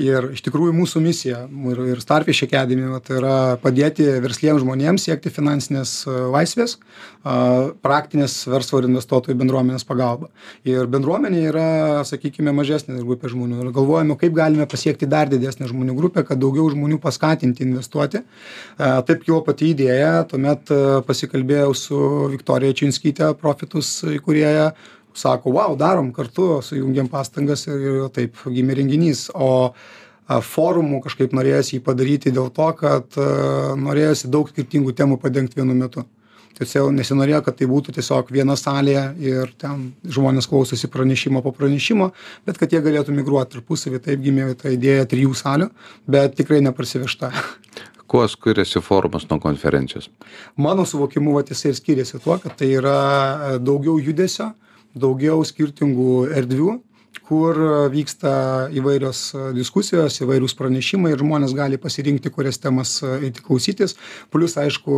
ir 0.00 0.28
iš 0.32 0.40
tikrųjų 0.46 0.72
mūsų 0.78 1.02
misija 1.04 1.42
ir 1.72 1.82
ir 1.92 2.00
starfiš 2.00 2.46
academy 2.46 2.88
vat 2.88 3.10
yra 3.12 3.34
padėti 3.60 4.06
versliems 4.24 4.62
žmonėms 4.64 5.04
siekti 5.04 5.32
finansinės 5.34 5.92
laisvės 6.08 6.78
praktinės 7.84 8.38
verslo 8.48 8.80
ir 8.80 8.88
investuotojų 8.88 9.36
bendruomenės 9.42 9.84
pagalba. 9.86 10.30
Ir 10.64 10.88
bendruomenė 10.90 11.44
yra 11.50 11.68
sakykime 12.08 12.56
mažesnė 12.56 12.96
grupė 13.04 13.28
žmonių. 13.34 13.60
Ir 13.60 13.76
galvojame 13.76 14.16
kaip 14.18 14.32
galime 14.40 14.64
pasiekti 14.66 15.06
dar 15.06 15.28
didesnę 15.28 15.68
žmonių 15.68 15.98
grupę 16.00 16.24
kad 16.26 16.40
daugiau 16.40 16.70
žmonių 16.72 16.96
paskatinti 17.04 17.62
investuoti. 17.68 18.24
Taip 18.80 19.28
kilo 19.28 19.44
pati 19.44 19.70
idėja. 19.76 20.24
Tuomet 20.32 20.72
pasikalbėjau 21.06 21.70
su 21.76 22.02
viktorija 22.32 22.72
čiunskyte 22.72 23.01
Čiunskytė, 23.02 23.34
Profitus 23.34 24.04
įkūrėja, 24.06 24.72
sako, 25.14 25.50
wow, 25.56 25.74
darom 25.76 26.12
kartu, 26.14 26.62
sujungiam 26.62 27.08
pastangas 27.10 27.66
ir, 27.66 27.80
ir 27.82 28.08
taip 28.14 28.36
gimė 28.46 28.76
renginys. 28.78 29.28
O 29.34 29.74
forumų 30.28 31.02
kažkaip 31.02 31.34
norėjosi 31.34 31.76
jį 31.76 31.82
padaryti 31.82 32.30
dėl 32.30 32.52
to, 32.54 32.68
kad 32.78 33.10
norėjosi 33.76 34.30
daug 34.30 34.48
skirtingų 34.48 34.94
temų 34.94 35.18
padengti 35.18 35.58
vienu 35.58 35.74
metu. 35.74 36.06
Tiesiog 36.52 36.92
nesinorėjo, 36.94 37.40
kad 37.42 37.56
tai 37.58 37.66
būtų 37.66 37.94
tiesiog 37.96 38.30
viena 38.30 38.54
salė 38.60 39.16
ir 39.18 39.50
ten 39.58 39.88
žmonės 40.04 40.46
klausosi 40.46 40.86
pranešimo 40.92 41.42
po 41.42 41.50
pranešimo, 41.56 42.12
bet 42.46 42.60
kad 42.60 42.70
jie 42.70 42.82
galėtų 42.84 43.16
migruoti 43.16 43.56
tarpusavį. 43.56 44.02
Taip 44.04 44.22
gimė 44.22 44.52
ta 44.60 44.70
idėja 44.70 45.08
trijų 45.10 45.34
salių, 45.34 45.72
bet 46.06 46.36
tikrai 46.38 46.60
neparsivežta. 46.62 47.32
Kuo 48.12 48.26
skiriasi 48.28 48.80
forumas 48.84 49.24
nuo 49.30 49.38
konferencijos? 49.40 50.10
Mano 50.60 50.84
suvokimu, 50.84 51.32
vat, 51.38 51.48
jisai 51.48 51.70
ir 51.72 51.78
skiriasi 51.78 52.18
tuo, 52.20 52.36
kad 52.42 52.58
tai 52.60 52.68
yra 52.76 52.96
e, 53.54 53.60
daugiau 53.64 53.94
judesio, 54.04 54.50
daugiau 54.92 55.40
skirtingų 55.48 56.16
erdvių, 56.36 56.74
kur 57.32 57.56
vyksta 57.92 58.32
įvairios 58.76 59.20
diskusijos, 59.56 60.18
įvairūs 60.20 60.52
pranešimai 60.58 61.14
ir 61.14 61.22
žmonės 61.22 61.54
gali 61.56 61.78
pasirinkti, 61.80 62.28
kurias 62.34 62.60
temas 62.60 62.98
eiti 63.00 63.40
klausytis. 63.44 63.96
Plus, 64.34 64.58
aišku, 64.60 64.96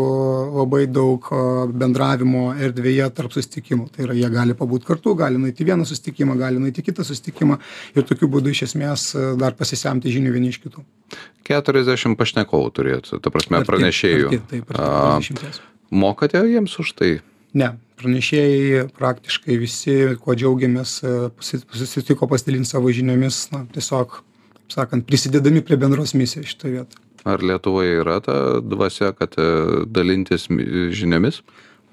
labai 0.56 0.84
daug 0.90 1.28
bendravimo 1.70 2.48
erdvėje 2.58 3.06
tarp 3.14 3.36
susitikimų. 3.36 3.86
Tai 3.94 4.08
yra, 4.08 4.16
jie 4.18 4.30
gali 4.34 4.56
pabūti 4.58 4.88
kartu, 4.88 5.14
gali 5.18 5.38
nueiti 5.38 5.66
vieną 5.68 5.86
susitikimą, 5.86 6.34
gali 6.40 6.62
nueiti 6.62 6.82
kitą 6.82 7.06
susitikimą 7.06 7.60
ir 7.94 8.08
tokiu 8.08 8.30
būdu 8.32 8.50
iš 8.50 8.64
esmės 8.70 9.12
dar 9.38 9.54
pasisemti 9.58 10.10
žinių 10.14 10.34
vieni 10.34 10.50
iš 10.50 10.58
kitų. 10.64 10.82
40 11.46 12.18
pašnekovų 12.18 12.72
turėtų, 12.74 13.20
ta 13.22 13.30
prasme, 13.30 13.62
pranešėjų. 13.68 14.34
Taip, 14.34 14.50
taip, 14.50 14.74
taip. 14.74 15.62
Mokate 15.94 16.42
jiems 16.50 16.74
už 16.82 16.96
tai? 16.98 17.12
Ne, 17.54 17.70
pranešėjai 18.00 18.88
praktiškai 18.98 19.56
visi, 19.62 19.94
kuo 20.22 20.34
džiaugiamės, 20.34 20.94
e, 21.06 21.12
susitiko 21.78 22.26
pasidalinti 22.30 22.72
savo 22.72 22.90
žiniomis, 22.94 23.44
na, 23.52 23.62
tiesiog, 23.74 24.18
sakant, 24.74 25.06
prisidedami 25.06 25.62
prie 25.62 25.78
bendros 25.78 26.16
misijos 26.18 26.50
šitoje 26.50 26.80
vietoje. 26.80 27.02
Ar 27.24 27.40
Lietuvoje 27.40 28.00
yra 28.02 28.18
ta 28.24 28.34
dvasia, 28.60 29.12
kad 29.16 29.38
e, 29.38 29.46
dalintis 29.86 30.48
žiniomis? 30.50 31.40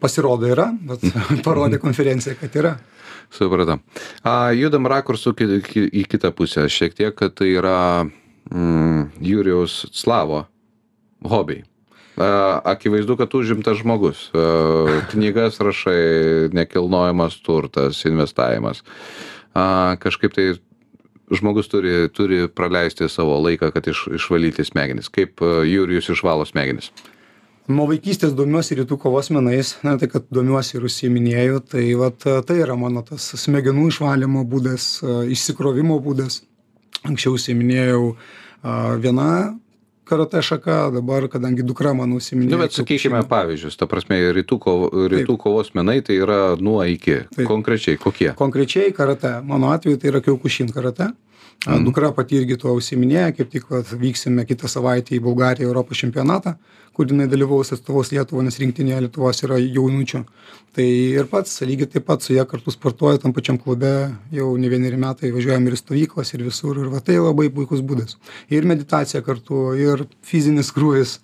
Pasirodo 0.02 0.50
yra, 0.50 0.72
bet 0.90 1.06
parodė 1.46 1.80
konferencija, 1.80 2.36
kad 2.40 2.58
yra. 2.58 2.76
Supratau. 3.32 3.78
Judam 4.58 4.90
rakursų 4.92 5.32
į 5.88 6.04
kitą 6.12 6.34
pusę. 6.36 6.66
Šiek 6.68 6.98
tiek, 6.98 7.14
kad 7.16 7.38
tai 7.38 7.54
yra 7.54 7.78
mm, 8.04 9.22
Jūrijaus 9.24 9.86
Slavo 9.96 10.48
hobiai 11.24 11.64
akivaizdu 12.64 13.18
kad 13.18 13.34
užimtas 13.36 13.80
žmogus. 13.82 14.26
Knygas 15.12 15.60
rašai 15.60 16.50
nekilnojamas 16.54 17.40
turtas 17.46 18.06
investavimas. 18.06 18.84
Kažkaip 20.00 20.36
tai 20.36 20.52
žmogus 21.32 21.70
turi 21.72 22.10
turi 22.14 22.48
praleisti 22.48 23.10
savo 23.10 23.40
laiką 23.40 23.72
kad 23.72 23.88
iš 23.88 24.08
išvalyti 24.16 24.66
smegenis. 24.68 25.10
Kaip 25.10 25.42
jurijus 25.66 26.10
išvalo 26.10 26.46
smegenis? 26.46 26.92
Nuo 27.72 27.86
vaikystės 27.88 28.34
domiuosi 28.36 28.76
rytų 28.82 28.98
kovos 29.00 29.30
menais 29.32 29.76
na 29.86 29.94
tai 30.02 30.10
kad 30.12 30.26
domiuosi 30.34 30.76
ir 30.76 30.86
užsiiminėju 30.90 31.60
tai 31.72 31.84
vat 31.96 32.26
tai 32.48 32.58
yra 32.64 32.76
mano 32.76 33.04
tas 33.06 33.30
smegenų 33.40 33.86
išvalymo 33.94 34.42
būdas 34.50 34.98
išsikrovimo 35.32 36.00
būdas. 36.04 36.42
Anksčiau 37.08 37.38
užsiiminėjau 37.38 38.02
viena 39.02 39.30
karatė 40.12 40.44
šaka 40.46 40.78
dabar 40.98 41.26
kadangi 41.32 41.66
dukra 41.66 41.96
mano 41.98 42.20
užsiiminėja 42.20 42.54
nu 42.54 42.62
bet 42.62 42.78
sakykime 42.78 43.24
pavyzdžius 43.32 43.80
ta 43.80 43.88
prasme 43.92 44.20
rytų 44.38 44.60
kovo 44.62 44.92
rytų 45.16 45.40
kovos 45.42 45.74
menai 45.78 46.02
tai 46.06 46.20
yra 46.22 46.42
nuo 46.60 46.84
iki. 46.86 47.24
Konkrečiai 47.48 48.00
kokie? 48.02 48.32
Konkrečiai 48.38 48.94
karatė. 48.96 49.40
Mano 49.48 49.72
atveju 49.76 50.02
tai 50.02 50.12
yra 50.14 50.24
kiokušin 50.26 50.74
karatė. 50.76 51.12
Mhm. 51.12 51.31
Dukra 51.62 52.10
pati 52.18 52.40
irgi 52.42 52.56
tuo 52.58 52.72
užsiminėja, 52.74 53.36
kaip 53.38 53.52
tik 53.54 53.68
vat, 53.70 53.90
vyksime 54.02 54.48
kitą 54.50 54.66
savaitę 54.72 55.14
į 55.14 55.20
Bulgariją 55.22 55.68
Europos 55.70 56.00
čempionatą, 56.02 56.56
kur 56.98 57.06
jinai 57.06 57.28
dalyvaus 57.30 57.70
atstovos 57.76 58.10
Lietuvą, 58.10 58.42
nes 58.48 58.58
rinktinėje 58.58 59.04
Lietuvos 59.06 59.44
yra 59.46 59.60
jaunučių. 59.62 60.24
Tai 60.74 60.88
ir 60.88 61.30
pats 61.30 61.60
lygiai 61.62 61.92
taip 61.94 62.08
pat 62.08 62.26
su 62.26 62.34
ja 62.34 62.48
kartu 62.50 62.74
sportuoja 62.74 63.22
tam 63.22 63.36
pačiam 63.38 63.62
klube, 63.62 63.94
jau 64.34 64.50
ne 64.58 64.74
vieneri 64.74 64.98
metai 65.04 65.30
važiuojam 65.36 65.70
ir 65.70 65.78
stovyklas, 65.78 66.34
ir 66.34 66.48
visur, 66.48 66.82
ir 66.82 66.90
va, 66.90 67.04
tai 67.06 67.20
labai 67.22 67.52
puikus 67.54 67.86
būdas. 67.86 68.18
Ir 68.50 68.66
meditacija 68.66 69.22
kartu, 69.22 69.76
ir 69.78 70.08
fizinis 70.26 70.74
krūvis. 70.74 71.20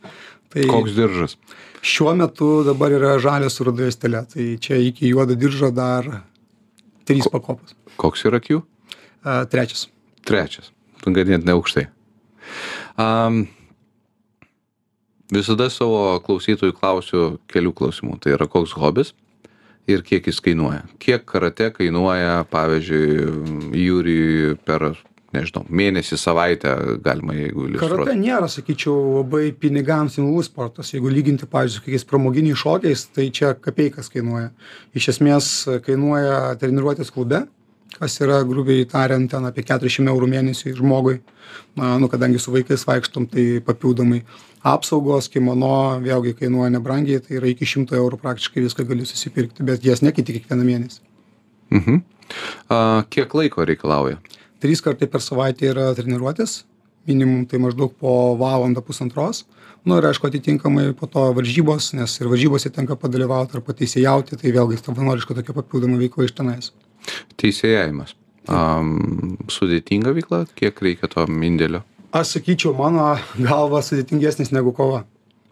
Tai 0.54 0.70
Koks 0.70 0.94
diržas? 0.94 1.38
Šiuo 1.82 2.14
metu 2.20 2.62
dabar 2.68 2.94
yra 2.94 3.18
žalias 3.24 3.58
su 3.58 3.66
rudoje 3.66 3.90
stelė, 3.98 4.28
tai 4.30 4.52
čia 4.62 4.78
iki 4.86 5.10
juodo 5.10 5.34
diržo 5.34 5.74
dar 5.74 6.06
trys 7.10 7.26
Ko, 7.26 7.40
pakopos. 7.40 7.74
Koks 7.98 8.28
yra 8.30 8.44
Q? 8.44 8.62
A, 9.26 9.42
trečias 9.50 9.88
trečias 10.28 10.72
ganėtinai 11.06 11.56
aukštai. 11.56 11.88
Um, 13.00 13.46
visada 15.34 15.70
savo 15.74 16.18
klausytojų 16.26 16.76
klausiu 16.78 17.24
kelių 17.52 17.74
klausimų. 17.78 18.20
Tai 18.24 18.36
yra 18.38 18.48
koks 18.52 18.76
hobis 18.80 19.14
ir 19.88 20.04
kiek 20.06 20.28
jis 20.28 20.42
kainuoja. 20.44 20.86
Kiek 21.04 21.28
karate 21.28 21.70
kainuoja, 21.76 22.42
pavyzdžiui, 22.52 23.78
Jūrijui 23.78 24.58
per, 24.68 24.90
nežinau, 25.36 25.64
mėnesį, 25.70 26.20
savaitę 26.20 26.74
galima, 27.04 27.36
jeigu 27.38 27.68
iliustruoti. 27.70 28.04
Karate 28.04 28.18
nėra, 28.20 28.50
sakyčiau, 28.52 28.96
labai 29.22 29.52
pinigams 29.56 30.18
imlus 30.20 30.50
sportas. 30.52 30.92
Jeigu 30.96 31.12
lyginti, 31.14 31.48
pavyzdžiui, 31.52 31.86
kokiais 31.86 32.08
pramoginiais 32.10 32.64
šokiais, 32.64 33.06
tai 33.16 33.30
čia 33.36 33.54
kapeikas 33.56 34.12
kainuoja. 34.12 34.50
Iš 34.98 35.14
esmės 35.16 35.52
kainuoja 35.88 36.58
treniruotės 36.60 37.14
klube 37.16 37.46
kas 37.96 38.20
yra 38.22 38.42
grubiai 38.48 38.86
tariant 38.90 39.30
ten 39.32 39.48
apie 39.48 39.64
keturiasdešim 39.64 40.10
eurų 40.12 40.30
mėnesiui 40.34 40.76
žmogui. 40.78 41.20
Na 41.80 41.96
nu 42.02 42.10
kadangi 42.12 42.42
su 42.42 42.52
vaikais 42.54 42.84
vaikštom 42.88 43.28
tai 43.32 43.46
papildomai 43.66 44.22
apsaugos 44.68 45.30
kimono 45.32 45.98
vėlgi 46.04 46.36
kainuoja 46.42 46.74
nebrangiai 46.76 47.24
tai 47.24 47.38
yra 47.40 47.52
iki 47.52 47.68
šimto 47.70 47.98
eurų 47.98 48.20
praktiškai 48.22 48.66
viską 48.66 48.88
gali 48.90 49.08
susipirkti 49.08 49.66
bet 49.68 49.86
jas 49.86 50.04
nekeiti 50.06 50.38
kiekvieną 50.38 50.68
mėnesį. 50.68 51.04
Mhm. 51.74 52.02
A 52.74 53.04
kiek 53.10 53.34
laiko 53.34 53.66
reikalauja? 53.66 54.18
Trys 54.62 54.82
kartai 54.84 55.08
per 55.08 55.24
savaitę 55.24 55.70
yra 55.72 55.94
treniruotės 55.96 56.64
minimum 57.08 57.46
tai 57.48 57.62
maždaug 57.64 57.94
po 57.96 58.36
valandą 58.40 58.84
pusantros. 58.84 59.46
Nu 59.88 59.96
ir 60.02 60.10
aišku 60.10 60.28
atitinkamai 60.28 60.90
po 60.98 61.08
to 61.08 61.24
varžybos 61.38 61.94
nes 61.96 62.18
ir 62.20 62.28
varžybose 62.28 62.74
tenka 62.76 62.98
padalyvaut 63.00 63.54
ar 63.56 63.64
pateisėjauti 63.64 64.42
tai 64.42 64.52
vėlgi 64.52 64.82
savanoriška 64.82 65.38
tokia 65.38 65.56
papildoma 65.56 66.00
veikla 66.02 66.28
iš 66.28 66.36
tenais 66.36 66.74
Teisėjavimas. 67.40 68.16
Um, 68.48 69.36
sudėtinga 69.52 70.14
veikla, 70.16 70.46
kiek 70.56 70.80
reikia 70.84 71.10
to 71.12 71.26
indėlio? 71.28 71.84
Aš 72.16 72.38
sakyčiau, 72.38 72.72
mano 72.78 73.14
galva 73.36 73.82
sudėtingesnis 73.84 74.54
negu 74.56 74.72
kova. 74.76 75.04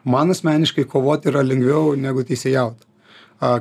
Man 0.08 0.32
asmeniškai 0.32 0.86
kovoti 0.88 1.32
yra 1.32 1.41
lengviau 1.44 1.96
negu 2.00 2.24
teisėjauti. 2.24 2.86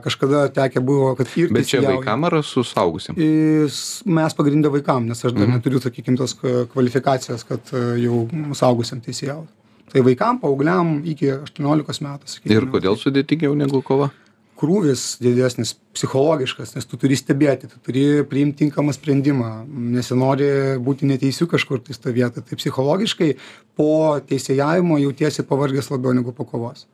Kažkada 0.04 0.44
tekę 0.54 0.80
buvo, 0.84 1.10
kad 1.18 1.32
ir... 1.40 1.50
Bet 1.52 1.66
čia 1.66 1.80
vaikam 1.82 2.28
ar 2.28 2.38
su 2.46 2.62
saugusim? 2.64 3.16
Mes 3.18 4.36
pagrindę 4.38 4.70
vaikam, 4.70 5.08
nes 5.10 5.18
aš 5.18 5.34
dar 5.34 5.48
mhm. 5.48 5.56
neturiu, 5.58 5.80
sakykime, 5.82 6.18
tos 6.20 6.36
kvalifikacijos, 6.38 7.42
kad 7.48 7.74
jau 8.00 8.22
saugusim 8.54 9.02
teisėjauti. 9.04 9.50
Tai 9.90 10.02
vaikam, 10.06 10.38
paaugliam 10.42 11.00
iki 11.06 11.32
18 11.34 12.06
metų. 12.06 12.30
Sakykime, 12.30 12.54
ir 12.54 12.68
kodėl 12.70 12.96
sudėtingiau 12.98 13.56
negu 13.58 13.82
kova? 13.84 14.12
Krūvis 14.58 15.04
didesnis 15.22 15.74
psichologiškas 15.94 16.74
nes 16.76 16.88
tu 16.90 16.98
turi 17.00 17.16
stebėti 17.18 17.70
tu 17.70 17.80
turi 17.84 18.04
priimt 18.28 18.58
tinkamą 18.60 18.94
sprendimą. 18.96 19.50
Nesinori 19.96 20.50
būti 20.84 21.08
neteisiu 21.10 21.48
kažkur 21.50 21.82
tais 21.84 22.00
toj 22.02 22.16
vietoj 22.18 22.46
tai 22.46 22.58
psichologiškai 22.60 23.32
po 23.78 23.88
teisėjavimo 24.28 25.00
jautiesi 25.02 25.46
pavargęs 25.46 25.90
labiau 25.94 26.14
negu 26.16 26.34
po 26.36 26.46
kovos. 26.48 26.86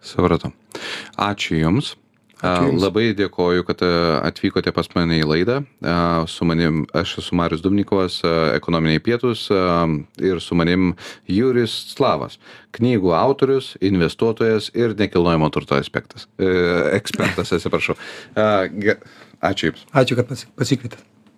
Supratau. 0.00 0.54
Ačiū 1.20 1.58
jums. 1.60 1.94
Labai 2.40 3.10
dėkoju, 3.16 3.64
kad 3.68 3.82
e, 3.84 3.90
atvykote 4.24 4.72
pas 4.72 4.88
mane 4.94 5.18
į 5.20 5.26
laidą. 5.28 5.58
Su 6.30 6.48
manim, 6.48 6.82
aš 6.96 7.18
esu 7.22 7.36
Marius 7.36 7.62
Dumnikovas, 7.64 8.20
ekonominiai 8.56 9.02
pietus 9.04 9.46
ir 9.50 10.40
su 10.40 10.56
manim 10.56 10.94
Juris 11.28 11.74
Slavas, 11.92 12.38
knygų 12.76 13.14
autorius, 13.16 13.74
investuotojas 13.84 14.70
ir 14.74 14.96
nekilnojamo 14.98 15.50
turto 15.52 15.76
aspektas. 15.76 16.28
Ekspertas, 16.40 17.52
atsiprašau. 17.56 17.98
Ačiū 18.36 19.70
Jums. 19.70 19.86
Ačiū, 19.96 20.16
kad 20.20 20.28
pasikvietėte. 20.32 21.04